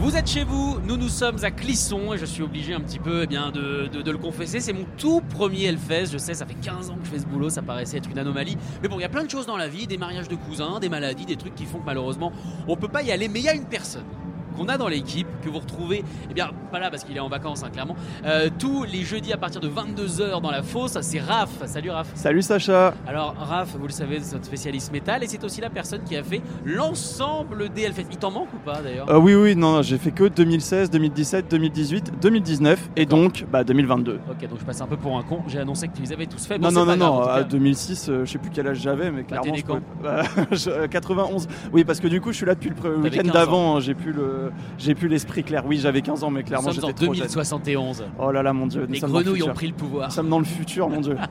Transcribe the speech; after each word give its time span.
Vous 0.00 0.16
êtes 0.16 0.30
chez 0.30 0.44
vous, 0.44 0.78
nous 0.86 0.96
nous 0.96 1.10
sommes 1.10 1.44
à 1.44 1.50
Clisson 1.50 2.14
et 2.14 2.18
je 2.18 2.24
suis 2.24 2.42
obligé 2.42 2.72
un 2.72 2.80
petit 2.80 2.98
peu 2.98 3.24
eh 3.24 3.26
bien, 3.26 3.50
de, 3.50 4.10
le 4.10 4.16
confesser. 4.16 4.58
C'est 4.58 4.72
mon 4.72 4.86
tout 4.96 5.20
premier 5.20 5.64
Hellfest. 5.64 6.06
Je 6.10 6.16
sais, 6.16 6.32
ça 6.32 6.46
fait 6.46 6.54
15 6.54 6.88
ans 6.88 6.96
que 6.96 7.04
je 7.04 7.10
fais 7.10 7.18
ce 7.18 7.26
boulot, 7.26 7.50
ça 7.50 7.60
paraissait 7.60 7.98
être 7.98 8.08
une 8.08 8.18
anomalie. 8.18 8.56
Mais 8.80 8.88
bon, 8.88 8.98
il 8.98 9.02
y 9.02 9.04
a 9.04 9.10
plein 9.10 9.24
de 9.24 9.30
choses 9.30 9.44
dans 9.44 9.58
la 9.58 9.68
vie, 9.68 9.86
des 9.86 9.98
mariages 9.98 10.28
de 10.28 10.36
cousins, 10.36 10.80
des 10.80 10.88
maladies, 10.88 11.26
des 11.26 11.36
trucs 11.36 11.54
qui 11.54 11.66
font 11.66 11.80
que 11.80 11.84
malheureusement 11.84 12.32
on 12.66 12.76
peut 12.76 12.88
pas 12.88 13.02
y 13.02 13.12
aller. 13.12 13.28
Mais 13.28 13.40
il 13.40 13.44
y 13.44 13.50
a 13.50 13.54
une 13.54 13.66
personne 13.66 14.06
qu'on 14.60 14.68
a 14.68 14.76
dans 14.76 14.88
l'équipe, 14.88 15.26
que 15.42 15.48
vous 15.48 15.58
retrouvez, 15.58 16.04
eh 16.30 16.34
bien 16.34 16.50
pas 16.70 16.78
là 16.78 16.90
parce 16.90 17.02
qu'il 17.04 17.16
est 17.16 17.20
en 17.20 17.28
vacances 17.28 17.62
hein, 17.64 17.70
clairement, 17.72 17.96
euh, 18.26 18.48
tous 18.58 18.84
les 18.84 19.02
jeudis 19.02 19.32
à 19.32 19.36
partir 19.38 19.60
de 19.60 19.68
22h 19.68 20.40
dans 20.42 20.50
la 20.50 20.62
fosse, 20.62 20.98
c'est 21.00 21.18
Raph. 21.18 21.48
Salut 21.66 21.90
Raph. 21.90 22.08
Salut 22.14 22.42
Sacha 22.42 22.92
Alors 23.06 23.34
Raph, 23.38 23.74
vous 23.78 23.86
le 23.86 23.92
savez, 23.92 24.18
c'est 24.20 24.34
notre 24.34 24.44
spécialiste 24.44 24.92
métal 24.92 25.24
et 25.24 25.26
c'est 25.26 25.42
aussi 25.44 25.60
la 25.62 25.70
personne 25.70 26.02
qui 26.04 26.14
a 26.16 26.22
fait 26.22 26.42
l'ensemble 26.64 27.70
des 27.70 27.82
Hellfest. 27.82 28.04
Il 28.10 28.18
t'en 28.18 28.30
manque 28.30 28.52
ou 28.54 28.58
pas 28.58 28.82
d'ailleurs 28.82 29.10
Euh, 29.10 29.18
Oui, 29.18 29.34
oui, 29.34 29.56
non, 29.56 29.80
j'ai 29.82 29.96
fait 29.98 30.10
que 30.10 30.24
2016, 30.28 30.90
2017, 30.90 31.50
2018, 31.50 32.12
2019 32.20 32.90
et 32.96 33.06
donc 33.06 33.46
bah, 33.50 33.64
2022. 33.64 34.20
Ok, 34.30 34.48
donc 34.48 34.58
je 34.60 34.64
passe 34.64 34.80
un 34.82 34.86
peu 34.86 34.96
pour 34.96 35.16
un 35.16 35.22
con. 35.22 35.40
J'ai 35.48 35.58
annoncé 35.60 35.88
que 35.88 35.96
tu 35.96 36.02
les 36.02 36.12
avais 36.12 36.26
tous 36.26 36.44
faits. 36.46 36.60
Non, 36.60 36.68
Bon, 36.68 36.74
non, 36.74 36.86
non, 36.86 36.96
non, 36.96 37.16
grave, 37.20 37.24
tout 37.24 37.30
à 37.30 37.42
cas. 37.42 37.48
2006, 37.48 38.08
euh, 38.10 38.24
je 38.26 38.30
sais 38.32 38.38
plus 38.38 38.50
quel 38.50 38.66
âge 38.68 38.78
j'avais, 38.80 39.10
mais 39.10 39.24
clairement. 39.24 39.54
je 39.54 39.64
pouvais- 39.64 39.80
Bah, 40.02 40.22
euh, 40.68 40.86
91. 40.88 41.48
Oui, 41.72 41.84
parce 41.84 41.98
que 42.00 42.06
du 42.08 42.20
coup, 42.20 42.30
je 42.32 42.36
suis 42.36 42.46
là 42.46 42.54
depuis 42.54 42.70
le 42.70 42.96
week-end 42.98 43.22
15 43.22 43.32
d'avant, 43.32 43.76
hein, 43.76 43.80
j'ai 43.80 43.94
plus 43.94 44.12
le, 44.12 44.49
j'ai 44.78 44.94
plus 44.94 45.08
l'esprit 45.08 45.44
clair. 45.44 45.64
Oui, 45.66 45.78
j'avais 45.78 46.02
15 46.02 46.24
ans, 46.24 46.30
mais 46.30 46.42
clairement, 46.42 46.72
sommes 46.72 46.84
en 46.84 46.88
j'étais 46.88 47.04
trop 47.04 47.14
jeune. 47.14 47.26
2071. 47.26 48.04
Oh 48.18 48.30
là 48.30 48.42
là, 48.42 48.52
mon 48.52 48.66
dieu, 48.66 48.86
nous 48.86 48.94
Les 48.94 49.00
le 49.00 49.06
grenouilles 49.06 49.42
ont 49.42 49.54
pris 49.54 49.68
le 49.68 49.74
pouvoir. 49.74 50.08
Nous 50.08 50.14
sommes 50.14 50.28
dans 50.28 50.38
le 50.38 50.44
futur, 50.44 50.88
mon 50.88 51.00
dieu. 51.00 51.16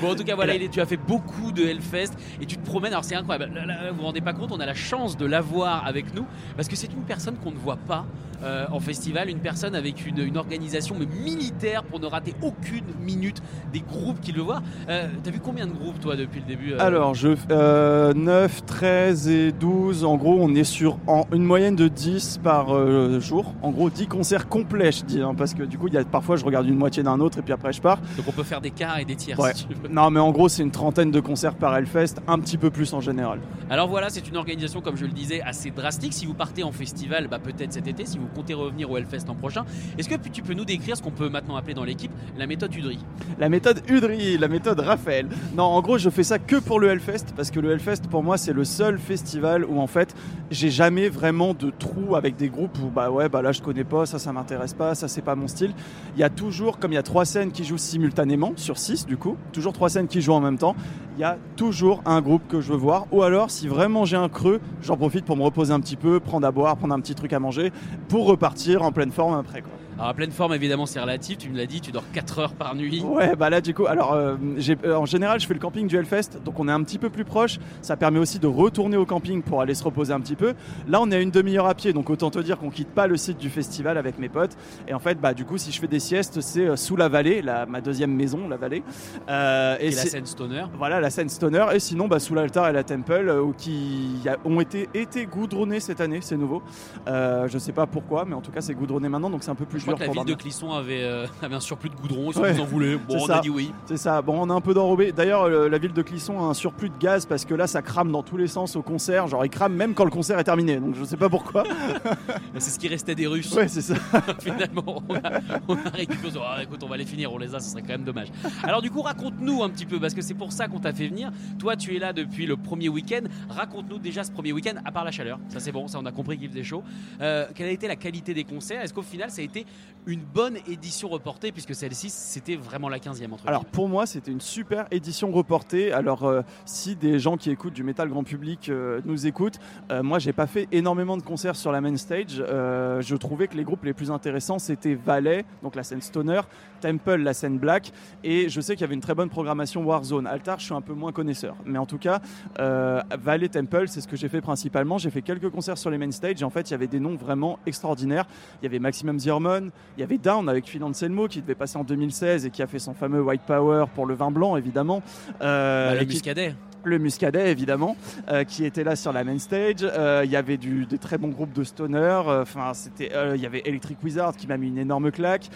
Bon, 0.00 0.12
en 0.12 0.14
tout 0.14 0.22
cas, 0.22 0.36
voilà, 0.36 0.56
là- 0.56 0.68
tu 0.70 0.80
as 0.80 0.86
fait 0.86 0.96
beaucoup 0.96 1.50
de 1.50 1.64
Hellfest 1.64 2.12
et 2.40 2.46
tu 2.46 2.56
te 2.56 2.64
promènes. 2.64 2.92
Alors, 2.92 3.04
c'est 3.04 3.16
incroyable. 3.16 3.52
Là, 3.52 3.66
là, 3.66 3.90
vous 3.90 3.96
vous 3.96 4.04
rendez 4.04 4.20
pas 4.20 4.32
compte, 4.32 4.52
on 4.52 4.60
a 4.60 4.66
la 4.66 4.74
chance 4.74 5.16
de 5.16 5.26
l'avoir 5.26 5.84
avec 5.86 6.14
nous 6.14 6.24
parce 6.56 6.68
que 6.68 6.76
c'est 6.76 6.92
une 6.92 7.02
personne 7.02 7.34
qu'on 7.36 7.50
ne 7.50 7.56
voit 7.56 7.78
pas 7.78 8.06
euh, 8.44 8.66
en 8.70 8.78
festival, 8.78 9.28
une 9.28 9.40
personne 9.40 9.74
avec 9.74 10.06
une, 10.06 10.18
une 10.18 10.36
organisation 10.36 10.94
mais 10.96 11.06
militaire 11.06 11.82
pour 11.82 11.98
ne 11.98 12.06
rater 12.06 12.34
aucune 12.42 12.84
minute 13.00 13.42
des 13.72 13.80
groupes 13.80 14.20
qui 14.20 14.30
le 14.30 14.42
voient. 14.42 14.62
Euh, 14.88 15.08
T'as 15.24 15.32
vu 15.32 15.40
combien 15.40 15.66
de 15.66 15.72
groupes, 15.72 15.98
toi, 15.98 16.14
depuis 16.14 16.40
le 16.40 16.46
début 16.46 16.72
euh 16.74 16.78
Alors, 16.78 17.14
je, 17.14 17.30
euh, 17.50 18.14
9, 18.14 18.64
13 18.64 19.28
et 19.28 19.50
12, 19.52 20.04
en 20.04 20.16
gros, 20.16 20.36
on 20.40 20.54
est 20.54 20.62
sur 20.62 20.98
en, 21.08 21.26
une 21.32 21.42
moyenne 21.42 21.74
de 21.74 21.88
10 21.88 22.37
par 22.38 22.74
euh, 22.74 23.20
jour. 23.20 23.54
En 23.62 23.70
gros, 23.70 23.90
10 23.90 24.06
concerts 24.06 24.48
complets, 24.48 24.92
je 24.92 25.04
dis, 25.04 25.20
hein, 25.20 25.34
parce 25.36 25.54
que 25.54 25.62
du 25.62 25.78
coup, 25.78 25.88
il 25.88 25.94
y 25.94 25.98
a, 25.98 26.04
parfois, 26.04 26.36
je 26.36 26.44
regarde 26.44 26.66
une 26.66 26.76
moitié 26.76 27.02
d'un 27.02 27.20
autre 27.20 27.38
et 27.38 27.42
puis 27.42 27.52
après, 27.52 27.72
je 27.72 27.80
pars. 27.80 27.98
Donc, 28.16 28.26
on 28.28 28.32
peut 28.32 28.42
faire 28.42 28.60
des 28.60 28.70
quarts 28.70 28.98
et 28.98 29.04
des 29.04 29.16
tiers 29.16 29.38
Ouais. 29.38 29.52
si 29.54 29.66
tu 29.66 29.74
veux. 29.74 29.88
Non, 29.88 30.10
mais 30.10 30.20
en 30.20 30.30
gros, 30.30 30.48
c'est 30.48 30.62
une 30.62 30.70
trentaine 30.70 31.10
de 31.10 31.20
concerts 31.20 31.54
par 31.54 31.76
Hellfest, 31.76 32.16
un 32.26 32.38
petit 32.38 32.56
peu 32.58 32.70
plus 32.70 32.92
en 32.94 33.00
général. 33.00 33.40
Alors 33.70 33.88
voilà, 33.88 34.08
c'est 34.10 34.26
une 34.28 34.36
organisation, 34.36 34.80
comme 34.80 34.96
je 34.96 35.04
le 35.04 35.12
disais, 35.12 35.40
assez 35.42 35.70
drastique. 35.70 36.12
Si 36.14 36.26
vous 36.26 36.34
partez 36.34 36.62
en 36.62 36.72
festival, 36.72 37.28
bah, 37.28 37.38
peut-être 37.38 37.72
cet 37.72 37.86
été, 37.86 38.06
si 38.06 38.18
vous 38.18 38.26
comptez 38.34 38.54
revenir 38.54 38.90
au 38.90 38.96
Hellfest 38.96 39.26
l'an 39.26 39.34
prochain, 39.34 39.64
est-ce 39.98 40.08
que 40.08 40.14
tu 40.28 40.42
peux 40.42 40.54
nous 40.54 40.64
décrire 40.64 40.96
ce 40.96 41.02
qu'on 41.02 41.10
peut 41.10 41.28
maintenant 41.28 41.56
appeler 41.56 41.74
dans 41.74 41.84
l'équipe 41.84 42.12
la 42.36 42.46
méthode 42.46 42.74
Udry? 42.74 42.98
La 43.38 43.48
méthode 43.48 43.82
Udry, 43.88 44.38
la 44.38 44.48
méthode 44.48 44.80
Raphaël. 44.80 45.28
Non, 45.56 45.64
en 45.64 45.80
gros, 45.82 45.98
je 45.98 46.10
fais 46.10 46.22
ça 46.24 46.38
que 46.38 46.56
pour 46.56 46.80
le 46.80 46.88
Hellfest, 46.88 47.26
parce 47.36 47.50
que 47.50 47.60
le 47.60 47.70
Hellfest, 47.72 48.02
pour 48.10 48.22
moi, 48.22 48.38
c'est 48.38 48.52
le 48.52 48.64
seul 48.64 48.98
festival 48.98 49.64
où, 49.64 49.80
en 49.80 49.86
fait, 49.86 50.14
j'ai 50.50 50.70
jamais 50.70 51.08
vraiment 51.08 51.54
de 51.54 51.70
trou 51.70 52.16
avec 52.16 52.27
des 52.36 52.48
groupes 52.48 52.78
où, 52.78 52.88
bah 52.88 53.10
ouais, 53.10 53.28
bah 53.28 53.42
là, 53.42 53.52
je 53.52 53.62
connais 53.62 53.84
pas, 53.84 54.06
ça, 54.06 54.18
ça 54.18 54.32
m'intéresse 54.32 54.74
pas, 54.74 54.94
ça, 54.94 55.08
c'est 55.08 55.22
pas 55.22 55.34
mon 55.34 55.48
style. 55.48 55.72
Il 56.14 56.20
y 56.20 56.24
a 56.24 56.30
toujours, 56.30 56.78
comme 56.78 56.92
il 56.92 56.96
y 56.96 56.98
a 56.98 57.02
trois 57.02 57.24
scènes 57.24 57.52
qui 57.52 57.64
jouent 57.64 57.78
simultanément, 57.78 58.52
sur 58.56 58.78
six, 58.78 59.06
du 59.06 59.16
coup, 59.16 59.36
toujours 59.52 59.72
trois 59.72 59.88
scènes 59.88 60.08
qui 60.08 60.20
jouent 60.20 60.32
en 60.32 60.40
même 60.40 60.58
temps, 60.58 60.74
il 61.16 61.20
y 61.20 61.24
a 61.24 61.38
toujours 61.56 62.02
un 62.06 62.20
groupe 62.20 62.42
que 62.48 62.60
je 62.60 62.72
veux 62.72 62.78
voir. 62.78 63.06
Ou 63.12 63.22
alors, 63.22 63.50
si 63.50 63.68
vraiment 63.68 64.04
j'ai 64.04 64.16
un 64.16 64.28
creux, 64.28 64.60
j'en 64.82 64.96
profite 64.96 65.24
pour 65.24 65.36
me 65.36 65.42
reposer 65.42 65.72
un 65.72 65.80
petit 65.80 65.96
peu, 65.96 66.20
prendre 66.20 66.46
à 66.46 66.50
boire, 66.50 66.76
prendre 66.76 66.94
un 66.94 67.00
petit 67.00 67.14
truc 67.14 67.32
à 67.32 67.40
manger, 67.40 67.72
pour 68.08 68.26
repartir 68.26 68.82
en 68.82 68.92
pleine 68.92 69.10
forme 69.10 69.34
après, 69.34 69.62
quoi. 69.62 69.72
Alors 69.98 70.10
à 70.10 70.14
pleine 70.14 70.30
forme, 70.30 70.54
évidemment, 70.54 70.86
c'est 70.86 71.00
relatif. 71.00 71.38
Tu 71.38 71.50
me 71.50 71.56
l'as 71.56 71.66
dit, 71.66 71.80
tu 71.80 71.90
dors 71.90 72.04
4 72.12 72.38
heures 72.38 72.52
par 72.52 72.76
nuit. 72.76 73.02
Ouais, 73.02 73.34
bah 73.34 73.50
là 73.50 73.60
du 73.60 73.74
coup, 73.74 73.86
alors 73.86 74.12
euh, 74.12 74.36
euh, 74.84 74.94
en 74.94 75.06
général, 75.06 75.40
je 75.40 75.46
fais 75.48 75.54
le 75.54 75.58
camping 75.60 75.88
du 75.88 75.96
Hellfest, 75.96 76.38
donc 76.44 76.60
on 76.60 76.68
est 76.68 76.72
un 76.72 76.82
petit 76.84 76.98
peu 76.98 77.10
plus 77.10 77.24
proche. 77.24 77.58
Ça 77.82 77.96
permet 77.96 78.20
aussi 78.20 78.38
de 78.38 78.46
retourner 78.46 78.96
au 78.96 79.04
camping 79.04 79.42
pour 79.42 79.60
aller 79.60 79.74
se 79.74 79.82
reposer 79.82 80.12
un 80.12 80.20
petit 80.20 80.36
peu. 80.36 80.54
Là, 80.88 81.00
on 81.00 81.10
est 81.10 81.16
à 81.16 81.20
une 81.20 81.32
demi-heure 81.32 81.66
à 81.66 81.74
pied, 81.74 81.92
donc 81.92 82.10
autant 82.10 82.30
te 82.30 82.38
dire 82.38 82.58
qu'on 82.58 82.70
quitte 82.70 82.90
pas 82.90 83.08
le 83.08 83.16
site 83.16 83.38
du 83.38 83.50
festival 83.50 83.98
avec 83.98 84.20
mes 84.20 84.28
potes. 84.28 84.56
Et 84.86 84.94
en 84.94 85.00
fait, 85.00 85.20
bah 85.20 85.34
du 85.34 85.44
coup, 85.44 85.58
si 85.58 85.72
je 85.72 85.80
fais 85.80 85.88
des 85.88 85.98
siestes, 85.98 86.40
c'est 86.42 86.68
euh, 86.68 86.76
sous 86.76 86.94
la 86.94 87.08
vallée, 87.08 87.42
la, 87.42 87.66
ma 87.66 87.80
deuxième 87.80 88.12
maison, 88.14 88.48
la 88.48 88.56
vallée. 88.56 88.84
Euh, 89.28 89.76
Et 89.80 89.90
la 89.90 89.96
scène 90.02 90.26
stoner. 90.26 90.64
voilà 90.78 91.00
la 91.00 91.10
scène 91.10 91.28
stoner 91.28 91.66
et 91.74 91.80
sinon 91.80 92.06
bah, 92.06 92.20
sous 92.20 92.34
l'altar 92.36 92.68
et 92.68 92.72
la 92.72 92.84
temple 92.84 93.34
qui 93.56 94.20
a- 94.28 94.36
ont 94.44 94.60
été, 94.60 94.88
été 94.94 95.26
goudronnés 95.26 95.80
cette 95.80 96.00
année 96.00 96.20
c'est 96.22 96.36
nouveau 96.36 96.62
je 97.06 97.58
sais 97.58 97.72
pas 97.72 97.86
pourquoi 97.86 98.24
mais 98.24 98.34
en 98.34 98.40
tout 98.40 98.50
cas 98.52 98.60
c'est 98.60 98.74
goudronné 98.74 99.08
maintenant 99.08 99.30
donc 99.30 99.42
c'est 99.42 99.50
un 99.50 99.54
peu 99.54 99.64
plus 99.64 99.84
crois 99.94 100.06
que 100.06 100.16
la 100.16 100.22
ville 100.24 100.24
de. 100.24 100.34
Clisson 100.34 100.72
avait, 100.72 101.02
euh, 101.02 101.26
avait 101.42 101.54
un 101.56 101.60
surplus 101.60 101.90
de 101.90 101.94
goudron. 101.96 102.30
Ils 102.32 102.38
Ouais. 102.38 102.52
vous 102.52 102.60
en 102.60 102.64
voulaient. 102.64 102.96
Bon, 102.96 103.16
on 103.16 103.26
ça. 103.26 103.38
a 103.38 103.40
dit 103.40 103.50
oui. 103.50 103.72
C'est 103.86 103.96
ça. 103.96 104.22
Bon, 104.22 104.40
on 104.40 104.50
a 104.50 104.54
un 104.54 104.60
peu 104.60 104.74
d'enrobé. 104.74 105.12
D'ailleurs, 105.12 105.48
la 105.48 105.78
ville 105.78 105.92
de 105.92 106.02
Clisson 106.02 106.38
a 106.38 106.44
un 106.44 106.54
surplus 106.54 106.88
de 106.90 106.98
gaz 106.98 107.26
parce 107.26 107.44
que 107.44 107.54
là, 107.54 107.66
ça 107.66 107.82
crame 107.82 108.12
dans 108.12 108.22
tous 108.22 108.36
les 108.36 108.46
sens 108.46 108.76
au 108.76 108.82
concert. 108.82 109.26
Genre, 109.26 109.44
il 109.44 109.50
crame 109.50 109.74
même 109.74 109.94
quand 109.94 110.04
le 110.04 110.10
concert 110.10 110.38
est 110.38 110.44
terminé. 110.44 110.76
Donc, 110.76 110.94
je 110.94 111.04
sais 111.04 111.16
pas 111.16 111.28
pourquoi. 111.28 111.64
C'est 112.58 112.70
ce 112.70 112.78
qui 112.78 112.88
restait 112.88 113.14
des 113.14 113.26
Russes. 113.26 113.52
Ouais, 113.54 113.68
c'est 113.68 113.80
ça. 113.82 113.94
Finalement, 114.40 115.02
on 115.08 115.14
a, 115.16 115.40
on 115.68 115.74
a 115.76 115.88
récupéré. 115.90 116.32
Ah, 116.44 116.62
écoute, 116.62 116.82
on 116.82 116.88
va 116.88 116.96
les 116.96 117.04
finir, 117.06 117.32
on 117.32 117.38
les 117.38 117.54
a, 117.54 117.60
ce 117.60 117.70
serait 117.70 117.82
quand 117.82 117.88
même 117.88 118.04
dommage. 118.04 118.28
Alors, 118.62 118.82
du 118.82 118.90
coup, 118.90 119.02
raconte-nous 119.02 119.62
un 119.62 119.70
petit 119.70 119.86
peu, 119.86 120.00
parce 120.00 120.14
que 120.14 120.22
c'est 120.22 120.34
pour 120.34 120.52
ça 120.52 120.66
qu'on 120.68 120.80
t'a 120.80 120.92
fait 120.92 121.06
venir. 121.08 121.30
Toi, 121.58 121.76
tu 121.76 121.94
es 121.94 121.98
là 121.98 122.12
depuis 122.12 122.46
le 122.46 122.56
premier 122.56 122.88
week-end. 122.88 123.22
Raconte-nous 123.48 123.98
déjà 123.98 124.24
ce 124.24 124.30
premier 124.32 124.52
week-end, 124.52 124.74
à 124.84 124.90
part 124.92 125.04
la 125.04 125.10
chaleur. 125.10 125.38
Ça, 125.48 125.60
c'est 125.60 125.72
bon, 125.72 125.86
ça, 125.88 125.98
on 126.00 126.06
a 126.06 126.12
compris 126.12 126.38
qu'il 126.38 126.48
faisait 126.48 126.64
chaud. 126.64 126.82
Euh, 127.20 127.46
quelle 127.54 127.68
a 127.68 127.70
été 127.70 127.86
la 127.88 127.96
qualité 127.96 128.34
des 128.34 128.44
concerts? 128.44 128.82
Est-ce 128.82 128.92
qu'au 128.92 129.02
final, 129.02 129.30
ça 129.30 129.40
a 129.40 129.44
été 129.44 129.64
une 130.08 130.22
bonne 130.22 130.56
édition 130.66 131.08
reportée, 131.08 131.52
puisque 131.52 131.74
celle-ci, 131.74 132.08
c'était 132.08 132.56
vraiment 132.56 132.88
la 132.88 132.98
15e 132.98 133.30
entre 133.30 133.46
Alors, 133.46 133.60
guillemets. 133.60 133.72
pour 133.72 133.88
moi, 133.88 134.06
c'était 134.06 134.30
une 134.30 134.40
super 134.40 134.86
édition 134.90 135.30
reportée. 135.30 135.92
Alors, 135.92 136.24
euh, 136.24 136.40
si 136.64 136.96
des 136.96 137.18
gens 137.18 137.36
qui 137.36 137.50
écoutent 137.50 137.74
du 137.74 137.82
métal 137.84 138.08
grand 138.08 138.24
public 138.24 138.70
euh, 138.70 139.02
nous 139.04 139.26
écoutent, 139.26 139.58
euh, 139.90 140.02
moi, 140.02 140.18
j'ai 140.18 140.32
pas 140.32 140.46
fait 140.46 140.66
énormément 140.72 141.18
de 141.18 141.22
concerts 141.22 141.56
sur 141.56 141.72
la 141.72 141.82
main 141.82 141.94
stage. 141.98 142.40
Euh, 142.40 143.02
je 143.02 143.16
trouvais 143.16 143.48
que 143.48 143.56
les 143.56 143.64
groupes 143.64 143.84
les 143.84 143.92
plus 143.92 144.10
intéressants, 144.10 144.58
c'était 144.58 144.94
Valet, 144.94 145.44
donc 145.62 145.74
la 145.74 145.82
scène 145.82 146.00
stoner, 146.00 146.40
Temple, 146.80 147.16
la 147.16 147.34
scène 147.34 147.58
black, 147.58 147.92
et 148.24 148.48
je 148.48 148.60
sais 148.62 148.74
qu'il 148.76 148.82
y 148.82 148.84
avait 148.84 148.94
une 148.94 149.00
très 149.02 149.14
bonne 149.14 149.28
programmation 149.28 149.84
Warzone. 149.84 150.26
Altar, 150.26 150.58
je 150.58 150.64
suis 150.66 150.74
un 150.74 150.80
peu 150.80 150.94
moins 150.94 151.12
connaisseur, 151.12 151.54
mais 151.66 151.78
en 151.78 151.86
tout 151.86 151.98
cas, 151.98 152.20
Valet, 152.56 153.48
Temple, 153.48 153.88
c'est 153.88 154.00
ce 154.00 154.08
que 154.08 154.16
j'ai 154.16 154.28
fait 154.28 154.40
principalement. 154.40 154.96
J'ai 154.96 155.10
fait 155.10 155.22
quelques 155.22 155.50
concerts 155.50 155.76
sur 155.76 155.90
les 155.90 155.98
main 155.98 156.10
stage, 156.12 156.40
et 156.40 156.44
en 156.44 156.50
fait, 156.50 156.70
il 156.70 156.72
y 156.72 156.74
avait 156.74 156.86
des 156.86 157.00
noms 157.00 157.16
vraiment 157.16 157.58
extraordinaires. 157.66 158.26
Il 158.62 158.64
y 158.64 158.68
avait 158.68 158.78
Maximum 158.78 159.18
Zirmon, 159.18 159.67
il 159.96 160.00
y 160.00 160.02
avait 160.02 160.18
Down 160.18 160.48
avec 160.48 160.66
Phil 160.66 160.82
Anselmo 160.84 161.28
qui 161.28 161.40
devait 161.40 161.54
passer 161.54 161.76
en 161.78 161.84
2016 161.84 162.46
et 162.46 162.50
qui 162.50 162.62
a 162.62 162.66
fait 162.66 162.78
son 162.78 162.94
fameux 162.94 163.22
White 163.22 163.42
Power 163.46 163.84
pour 163.94 164.06
le 164.06 164.14
vin 164.14 164.30
blanc, 164.30 164.56
évidemment. 164.56 165.02
Euh, 165.42 165.88
Bah, 165.90 165.94
le 165.94 166.02
et 166.02 166.06
qui- 166.06 166.14
muscadet. 166.14 166.54
Le 166.84 166.98
Muscadet 166.98 167.50
évidemment 167.50 167.96
euh, 168.28 168.44
qui 168.44 168.64
était 168.64 168.84
là 168.84 168.96
sur 168.96 169.12
la 169.12 169.24
main 169.24 169.38
stage. 169.38 169.76
Euh, 169.82 170.22
il 170.24 170.30
y 170.30 170.36
avait 170.36 170.56
du, 170.56 170.86
des 170.86 170.98
très 170.98 171.18
bons 171.18 171.28
groupes 171.28 171.52
de 171.52 171.64
stoner 171.64 171.98
euh, 171.98 172.42
enfin 172.42 172.72
c'était 172.74 173.10
il 173.34 173.40
y 173.40 173.46
avait 173.46 173.62
Electric 173.64 174.02
Wizard 174.02 174.36
qui 174.36 174.46
m'a 174.46 174.56
mis 174.56 174.68
une 174.68 174.78
énorme 174.78 175.10
claque. 175.10 175.48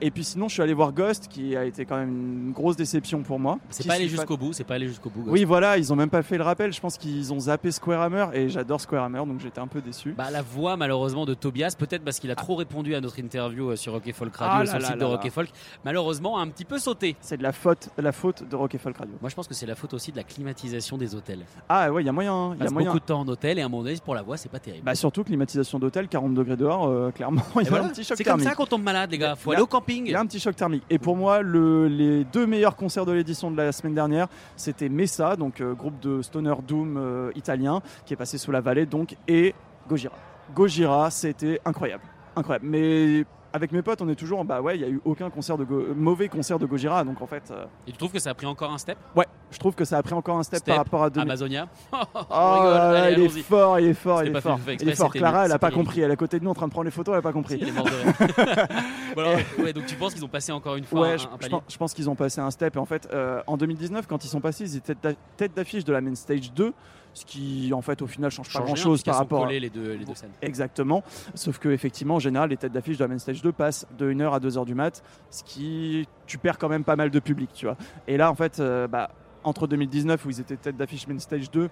Et 0.00 0.10
puis 0.10 0.24
sinon 0.24 0.48
je 0.48 0.54
suis 0.54 0.62
allé 0.62 0.74
voir 0.74 0.92
Ghost 0.92 1.28
qui 1.28 1.56
a 1.56 1.64
été 1.64 1.84
quand 1.84 1.96
même 1.96 2.10
une 2.10 2.52
grosse 2.52 2.76
déception 2.76 3.22
pour 3.22 3.38
moi. 3.38 3.58
C'est 3.70 3.86
pas 3.86 3.94
allé 3.94 4.08
jusqu'au 4.08 4.36
bout, 4.36 4.52
c'est 4.52 4.64
pas 4.64 4.74
allé 4.74 4.86
jusqu'au 4.86 5.10
bout. 5.10 5.24
oui 5.26 5.44
voilà 5.44 5.78
ils 5.78 5.92
ont 5.92 5.96
même 5.96 6.10
pas 6.10 6.22
fait 6.22 6.38
le 6.38 6.44
rappel. 6.44 6.72
Je 6.72 6.80
pense 6.80 6.96
qu'ils 6.98 7.32
ont 7.32 7.40
zappé 7.40 7.70
Square 7.70 8.02
Hammer 8.02 8.26
et 8.34 8.48
j'adore 8.48 8.80
Square 8.80 9.04
Hammer 9.04 9.18
donc 9.26 9.40
j'étais 9.40 9.60
un 9.60 9.66
peu 9.66 9.80
déçu. 9.80 10.12
Bah, 10.12 10.30
la 10.30 10.42
voix 10.42 10.76
malheureusement 10.76 11.26
de 11.26 11.34
Tobias, 11.34 11.74
peut-être 11.78 12.04
parce 12.04 12.18
qu'il 12.18 12.30
a 12.30 12.36
trop 12.36 12.54
répondu 12.56 12.94
à 12.94 13.00
notre 13.00 13.18
interview 13.18 13.74
sur 13.76 13.92
Rock 13.92 14.06
et 14.06 14.12
Folk 14.12 14.34
Radio, 14.36 14.60
Ah 14.62 14.66
sur 14.66 14.76
le 14.76 14.82
là 14.82 14.88
site 14.88 14.96
de 14.96 15.00
là 15.02 15.06
Rock 15.08 15.22
là. 15.22 15.26
et 15.26 15.30
Folk, 15.30 15.50
malheureusement 15.84 16.38
a 16.38 16.42
un 16.42 16.48
petit 16.48 16.64
peu 16.64 16.78
sauté. 16.78 17.16
c'est 17.20 17.36
de 17.36 17.42
la 17.42 17.52
faute 17.52 17.90
la 17.98 18.12
faute 18.12 18.48
de 18.48 18.56
Rock 18.56 18.74
et 18.74 18.78
Folk 18.78 18.96
Radio. 18.96 19.14
Moi 19.20 19.30
je 19.30 19.34
pense 19.34 19.48
que 19.48 19.54
c'est 19.54 19.66
la 19.66 19.74
faute 19.74 19.94
aussi 19.94 20.12
de 20.12 20.16
la 20.16 20.24
climatisation 20.24 20.51
des 20.98 21.14
hôtels. 21.14 21.40
ah 21.68 21.90
ouais 21.92 22.02
il 22.02 22.06
y 22.06 22.08
a 22.08 22.12
moyen 22.12 22.54
il 22.58 22.64
y 22.64 22.66
a 22.66 22.70
moyen 22.70 22.88
beaucoup 22.88 23.00
de 23.00 23.04
temps 23.04 23.20
en 23.20 23.28
hôtel 23.28 23.58
et 23.58 23.62
à 23.62 23.66
un 23.66 23.68
moment 23.68 23.82
donné 23.82 23.96
pour 24.04 24.14
la 24.14 24.22
voix 24.22 24.36
c'est 24.36 24.48
pas 24.48 24.58
terrible. 24.58 24.84
bah 24.84 24.94
surtout 24.94 25.24
climatisation 25.24 25.78
d'hôtel 25.78 26.08
40 26.08 26.34
degrés 26.34 26.56
dehors 26.56 26.86
euh, 26.88 27.10
clairement 27.10 27.42
il 27.56 27.62
y 27.64 27.66
a 27.66 27.70
voilà, 27.70 27.84
un 27.86 27.88
petit 27.88 28.04
choc 28.04 28.16
c'est 28.16 28.24
comme 28.24 28.32
thermique 28.34 28.48
ça 28.48 28.54
qu'on 28.54 28.66
tombe 28.66 28.82
malade 28.82 29.10
les 29.10 29.18
gars, 29.18 29.34
faut 29.36 29.50
Il 29.50 29.52
y 29.52 29.54
a- 29.54 29.56
aller 29.58 29.62
au 29.62 29.66
Il 29.66 29.68
camping. 29.68 30.06
y 30.08 30.14
a 30.14 30.20
un 30.20 30.26
petit 30.26 30.40
choc 30.40 30.54
thermique. 30.56 30.82
Et 30.90 30.98
pour 30.98 31.16
moi, 31.16 31.40
le- 31.42 31.86
les 31.88 32.24
deux 32.24 32.46
meilleurs 32.46 32.76
concerts 32.76 33.06
de 33.06 33.12
l'édition 33.12 33.50
de 33.50 33.56
la 33.56 33.72
semaine 33.72 33.94
dernière, 33.94 34.28
c'était 34.56 34.88
Messa, 34.88 35.36
donc 35.36 35.60
euh, 35.60 35.74
groupe 35.74 35.98
de 36.00 36.22
stoner 36.22 36.54
doom 36.66 36.96
euh, 36.96 37.30
italien, 37.34 37.80
qui 38.06 38.14
est 38.14 38.16
passé 38.16 38.38
sous 38.38 38.50
la 38.52 38.60
vallée, 38.60 38.86
donc, 38.86 39.16
et 39.28 39.54
Gojira. 39.88 40.14
Gojira, 40.54 41.10
c'était 41.10 41.60
incroyable, 41.64 42.02
incroyable. 42.36 42.66
Mais 42.68 43.24
avec 43.52 43.72
mes 43.72 43.82
potes, 43.82 44.00
on 44.02 44.08
est 44.08 44.14
toujours, 44.14 44.44
bah 44.44 44.60
ouais, 44.60 44.76
il 44.76 44.80
y 44.80 44.84
a 44.84 44.88
eu 44.88 45.00
aucun 45.04 45.28
concert 45.30 45.58
de 45.58 45.64
Go- 45.64 45.86
mauvais 45.94 46.28
concert 46.28 46.58
de 46.58 46.66
Gojira, 46.66 47.04
donc 47.04 47.20
en 47.20 47.26
fait, 47.26 47.42
euh, 47.50 47.64
Et 47.86 47.92
tu 47.92 47.98
trouves 47.98 48.12
que 48.12 48.18
ça 48.18 48.30
a 48.30 48.34
pris 48.34 48.46
encore 48.46 48.72
un 48.72 48.78
step? 48.78 48.96
Ouais, 49.14 49.26
je 49.50 49.58
trouve 49.58 49.74
que 49.74 49.84
ça 49.84 49.98
a 49.98 50.02
pris 50.02 50.14
encore 50.14 50.38
un 50.38 50.42
step, 50.42 50.60
Step, 50.60 50.74
par 50.74 50.84
rapport 50.84 51.02
à 51.04 51.10
2000. 51.10 51.28
Amazonia 51.30 51.68
Oh 51.92 51.98
là, 52.30 53.04
allez, 53.04 53.24
il 53.24 53.38
est 53.38 53.42
fort, 53.42 53.78
il 53.80 53.88
est 53.88 53.94
fort, 53.94 54.24
il 54.24 54.32
pas 54.32 54.38
est 54.38 54.42
fort. 54.42 54.54
exprès, 54.56 54.76
Il 54.80 54.88
est 54.88 54.94
fort. 54.94 55.12
Clara, 55.12 55.44
elle 55.46 55.52
a 55.52 55.58
pas 55.58 55.70
compris. 55.70 56.00
Elle 56.00 56.10
est 56.10 56.14
à 56.14 56.16
côté 56.16 56.38
de 56.38 56.44
nous 56.44 56.50
en 56.50 56.54
train 56.54 56.66
de 56.66 56.72
prendre 56.72 56.84
les 56.86 56.90
photos, 56.90 57.12
elle 57.12 57.18
a 57.18 57.22
pas 57.22 57.32
compris. 57.32 57.62
Est 57.62 57.70
mort 57.72 57.84
de 57.84 57.92
ouais, 59.62 59.72
donc 59.72 59.86
tu 59.86 59.94
penses 59.96 60.14
qu'ils 60.14 60.24
ont 60.24 60.28
passé 60.28 60.52
encore 60.52 60.76
une 60.76 60.84
fois 60.84 61.00
Ouais, 61.00 61.12
un, 61.12 61.16
je, 61.18 61.26
un 61.26 61.30
je 61.32 61.36
palier 61.38 61.50
pense, 61.50 61.62
je 61.68 61.76
pense 61.76 61.94
qu'ils 61.94 62.08
ont 62.10 62.14
passé 62.14 62.40
un 62.40 62.50
step. 62.50 62.76
Et 62.76 62.78
en 62.78 62.86
fait, 62.86 63.08
euh, 63.12 63.42
en 63.46 63.56
2019, 63.56 64.06
quand 64.06 64.24
ils 64.24 64.28
sont 64.28 64.40
passés, 64.40 64.64
ils 64.64 64.76
étaient 64.78 64.94
tête 65.36 65.54
d'affiche 65.54 65.84
de 65.84 65.92
la 65.92 66.00
main 66.00 66.14
stage 66.14 66.52
2, 66.52 66.72
ce 67.14 67.24
qui, 67.24 67.72
en 67.74 67.82
fait, 67.82 68.00
au 68.02 68.06
final, 68.06 68.30
change 68.30 68.52
pas 68.52 68.60
grand 68.60 68.74
chose 68.74 69.02
par 69.02 69.18
rapport. 69.18 69.46
à- 69.46 69.52
les 69.52 69.70
deux, 69.70 69.92
les 69.94 70.04
deux 70.04 70.14
scènes. 70.14 70.30
Exactement. 70.40 71.02
Sauf 71.34 71.58
que, 71.58 71.68
effectivement, 71.68 72.14
en 72.16 72.20
général, 72.20 72.50
les 72.50 72.56
têtes 72.56 72.72
d'affiche 72.72 72.96
de 72.98 73.04
la 73.04 73.08
main 73.08 73.18
stage 73.18 73.42
2 73.42 73.52
passent 73.52 73.86
de 73.98 74.06
1h 74.10 74.32
à 74.34 74.40
2h 74.40 74.64
du 74.64 74.74
mat, 74.74 75.02
ce 75.30 75.42
qui. 75.44 76.08
Tu 76.26 76.38
perds 76.38 76.58
quand 76.58 76.68
même 76.68 76.84
pas 76.84 76.96
mal 76.96 77.10
de 77.10 77.18
public, 77.20 77.50
tu 77.52 77.66
vois. 77.66 77.76
Et 78.08 78.16
là, 78.16 78.30
en 78.30 78.34
fait, 78.34 78.60
euh, 78.60 78.86
bah, 78.88 79.10
entre 79.44 79.66
2019, 79.66 80.24
où 80.24 80.30
ils 80.30 80.40
étaient 80.40 80.56
tête 80.56 80.76
d'affiche 80.76 81.06
main 81.06 81.18
stage 81.18 81.50
2, 81.50 81.68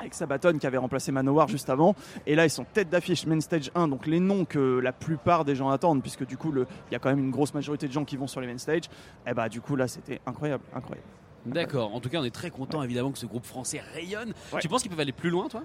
avec 0.00 0.14
Sabaton 0.14 0.58
qui 0.58 0.66
avait 0.66 0.78
remplacé 0.78 1.12
Manowar 1.12 1.46
juste 1.48 1.70
avant. 1.70 1.94
Et 2.26 2.34
là, 2.34 2.44
ils 2.44 2.50
sont 2.50 2.64
tête 2.72 2.90
d'affiche 2.90 3.24
Main 3.24 3.40
Stage 3.40 3.70
1, 3.76 3.86
donc 3.86 4.06
les 4.08 4.18
noms 4.18 4.44
que 4.44 4.80
la 4.80 4.92
plupart 4.92 5.44
des 5.44 5.54
gens 5.54 5.70
attendent, 5.70 6.02
puisque 6.02 6.26
du 6.26 6.36
coup, 6.36 6.52
il 6.56 6.92
y 6.92 6.96
a 6.96 6.98
quand 6.98 7.08
même 7.08 7.20
une 7.20 7.30
grosse 7.30 7.54
majorité 7.54 7.86
de 7.86 7.92
gens 7.92 8.04
qui 8.04 8.16
vont 8.16 8.26
sur 8.26 8.40
les 8.40 8.48
Main 8.48 8.58
Stage. 8.58 8.84
Et 9.28 9.32
bah, 9.32 9.48
du 9.48 9.60
coup, 9.60 9.76
là, 9.76 9.86
c'était 9.86 10.20
incroyable, 10.26 10.64
incroyable. 10.74 11.06
D'accord. 11.46 11.94
En 11.94 12.00
tout 12.00 12.08
cas, 12.08 12.18
on 12.20 12.24
est 12.24 12.34
très 12.34 12.50
content 12.50 12.82
évidemment 12.82 13.10
que 13.12 13.18
ce 13.18 13.26
groupe 13.26 13.44
français 13.44 13.80
rayonne. 13.94 14.32
Ouais. 14.52 14.60
Tu 14.60 14.68
penses 14.68 14.82
qu'ils 14.82 14.90
peuvent 14.90 15.00
aller 15.00 15.12
plus 15.12 15.30
loin, 15.30 15.48
toi? 15.48 15.62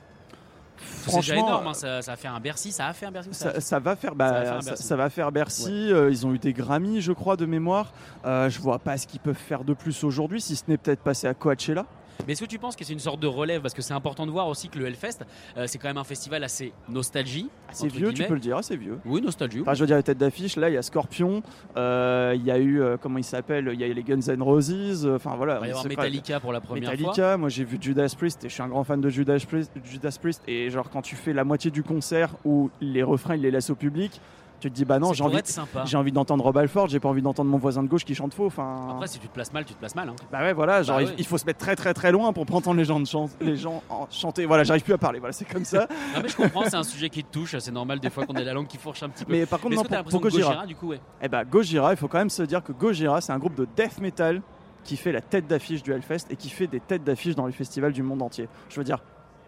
C'est 1.05 1.15
déjà 1.17 1.35
énorme. 1.35 1.67
hein, 1.67 1.73
ça, 1.75 2.01
ça 2.01 2.13
a 2.13 2.15
fait 2.15 2.27
un 2.27 2.39
Bercy. 2.39 2.71
Ça 2.71 2.87
a 2.87 2.93
fait 2.93 3.05
un 3.05 3.11
Bercy. 3.11 3.29
ça 3.33 3.79
va 3.79 3.95
faire, 3.95 4.15
bah, 4.15 4.27
Ça 4.29 4.33
va 4.33 4.41
faire 4.45 4.55
un 4.57 4.61
ça, 4.61 4.69
Bercy. 4.71 4.83
ça 4.83 4.95
va 4.95 5.09
faire 5.09 5.31
Bercy. 5.31 5.91
Euh, 5.91 6.09
ils 6.09 6.25
ont 6.25 6.33
eu 6.33 6.39
des 6.39 6.53
Grammys, 6.53 7.01
je 7.01 7.11
crois, 7.11 7.35
de 7.37 7.45
mémoire. 7.45 7.93
Euh, 8.25 8.49
je 8.49 8.59
vois 8.59 8.79
pas 8.79 8.97
ce 8.97 9.05
qu'ils 9.05 9.19
peuvent 9.19 9.35
faire 9.35 9.63
de 9.63 9.73
plus 9.73 10.03
aujourd'hui, 10.03 10.41
si 10.41 10.55
ce 10.55 10.63
n'est 10.67 10.77
peut-être 10.77 11.01
passer 11.01 11.27
à 11.27 11.33
Coachella. 11.35 11.85
Mais 12.25 12.33
est-ce 12.33 12.41
que 12.41 12.47
tu 12.47 12.59
penses 12.59 12.75
que 12.75 12.83
c'est 12.83 12.93
une 12.93 12.99
sorte 12.99 13.19
de 13.19 13.27
relève? 13.27 13.61
Parce 13.61 13.73
que 13.73 13.81
c'est 13.81 13.93
important 13.93 14.25
de 14.25 14.31
voir 14.31 14.47
aussi 14.47 14.69
que 14.69 14.77
le 14.79 14.87
Hellfest, 14.87 15.19
euh, 15.57 15.65
c'est 15.67 15.77
quand 15.77 15.87
même 15.87 15.97
un 15.97 16.03
festival 16.03 16.43
assez 16.43 16.73
nostalgie. 16.89 17.49
C'est 17.71 17.85
entre 17.85 17.95
vieux, 17.95 18.13
tu 18.13 18.23
peux 18.23 18.33
le 18.33 18.39
dire, 18.39 18.59
c'est 18.61 18.75
vieux. 18.75 18.99
Oui, 19.05 19.21
nostalgie. 19.21 19.61
Enfin, 19.61 19.73
je 19.73 19.81
veux 19.81 19.87
dire, 19.87 19.97
les 19.97 20.03
têtes 20.03 20.17
d'affiche, 20.17 20.55
là, 20.55 20.69
il 20.69 20.73
y 20.73 20.77
a 20.77 20.81
Scorpion, 20.81 21.41
euh, 21.77 22.33
il 22.35 22.43
y 22.43 22.51
a 22.51 22.57
eu, 22.57 22.81
euh, 22.81 22.97
comment 22.97 23.17
il 23.17 23.23
s'appelle, 23.23 23.69
il 23.73 23.79
y 23.79 23.83
a 23.83 23.87
eu 23.87 23.93
les 23.93 24.03
Guns 24.03 24.21
N' 24.27 24.41
Roses, 24.41 25.07
enfin 25.07 25.35
voilà. 25.35 25.55
Il 25.55 25.59
va 25.61 25.67
y 25.67 25.69
avoir 25.71 25.87
Metallica 25.87 26.39
pour 26.39 26.53
la 26.53 26.61
première 26.61 26.89
fois. 26.89 26.97
Metallica, 26.97 27.37
moi 27.37 27.49
j'ai 27.49 27.63
vu 27.63 27.77
Judas 27.79 28.13
Priest 28.17 28.43
et 28.43 28.49
je 28.49 28.53
suis 28.53 28.63
un 28.63 28.67
grand 28.67 28.83
fan 28.83 29.01
de 29.01 29.09
Judas 29.09 29.43
Priest, 29.47 29.71
Judas 29.83 30.17
Priest 30.21 30.41
et 30.47 30.69
genre 30.69 30.89
quand 30.89 31.01
tu 31.01 31.15
fais 31.15 31.33
la 31.33 31.43
moitié 31.43 31.71
du 31.71 31.83
concert 31.83 32.35
où 32.45 32.69
les 32.79 33.03
refrains 33.03 33.35
ils 33.35 33.41
les 33.41 33.51
laissent 33.51 33.69
au 33.69 33.75
public, 33.75 34.19
tu 34.61 34.69
te 34.69 34.75
dis 34.75 34.85
bah 34.85 34.99
non 34.99 35.11
j'ai 35.11 35.23
envie, 35.23 35.39
j'ai 35.85 35.97
envie 35.97 36.11
d'entendre 36.13 36.43
Rob 36.43 36.55
Alford, 36.57 36.87
j'ai 36.87 36.99
pas 36.99 37.09
envie 37.09 37.21
d'entendre 37.21 37.49
mon 37.49 37.57
voisin 37.57 37.83
de 37.83 37.87
gauche 37.89 38.05
qui 38.05 38.15
chante 38.15 38.33
faux, 38.33 38.45
enfin. 38.45 38.87
Après, 38.91 39.07
si 39.07 39.19
tu 39.19 39.27
te 39.27 39.33
places 39.33 39.51
mal, 39.51 39.65
tu 39.65 39.73
te 39.73 39.79
places 39.79 39.95
mal. 39.95 40.07
hein. 40.09 40.15
Bah 40.31 40.39
ouais 40.41 40.53
voilà, 40.53 40.83
genre 40.83 40.97
Bah 40.97 41.01
il- 41.03 41.07
ouais. 41.09 41.15
il 41.17 41.25
faut 41.25 41.37
se 41.37 41.45
mettre 41.45 41.59
très 41.59 41.75
très 41.75 41.93
très 41.93 42.11
loin 42.11 42.31
pour 42.31 42.45
pas 42.45 42.53
entendre 42.55 42.77
les 42.77 42.85
gens, 42.85 42.99
de 42.99 43.05
chan- 43.05 43.29
les 43.41 43.57
gens 43.57 43.83
en- 43.89 44.07
chanter. 44.09 44.45
Voilà, 44.45 44.63
j'arrive 44.63 44.83
plus 44.83 44.93
à 44.93 44.97
parler, 44.97 45.19
voilà 45.19 45.33
c'est 45.33 45.45
comme 45.45 45.65
ça. 45.65 45.87
Non, 46.15 46.21
mais 46.23 46.29
je 46.29 46.35
comprends, 46.37 46.63
c'est 46.65 46.75
un 46.75 46.83
sujet 46.83 47.09
qui 47.09 47.23
te 47.23 47.31
touche. 47.31 47.55
C'est 47.59 47.71
normal 47.71 47.99
des 47.99 48.09
fois 48.09 48.25
qu'on 48.25 48.33
ait 48.35 48.43
la 48.43 48.53
langue 48.53 48.67
qui 48.67 48.77
fourche 48.77 49.03
un 49.03 49.09
petit 49.09 49.25
peu. 49.25 49.31
Mais 49.33 49.45
par 49.45 49.59
contre 49.59 49.71
Mais 49.71 49.97
non, 49.97 50.03
pour, 50.03 50.21
Gojira, 50.21 50.65
du 50.65 50.75
coup, 50.75 50.89
ouais. 50.89 50.99
eh 51.21 51.27
bah 51.27 51.43
Gojira, 51.43 51.91
il 51.91 51.97
faut 51.97 52.07
quand 52.07 52.19
même 52.19 52.29
se 52.29 52.43
dire 52.43 52.63
que 52.63 52.71
Gojira 52.71 53.19
c'est 53.21 53.31
un 53.33 53.39
groupe 53.39 53.55
de 53.55 53.67
death 53.75 53.99
metal 53.99 54.41
qui 54.83 54.95
fait 54.97 55.11
la 55.11 55.21
tête 55.21 55.47
d'affiche 55.47 55.83
du 55.83 55.91
Hellfest 55.91 56.25
et 56.29 56.35
qui 56.35 56.49
fait 56.49 56.67
des 56.67 56.79
têtes 56.79 57.03
d'affiche 57.03 57.35
dans 57.35 57.45
les 57.45 57.51
festivals 57.51 57.93
du 57.93 58.03
monde 58.03 58.21
entier. 58.21 58.47
Je 58.69 58.77
veux 58.77 58.83
dire, 58.83 58.99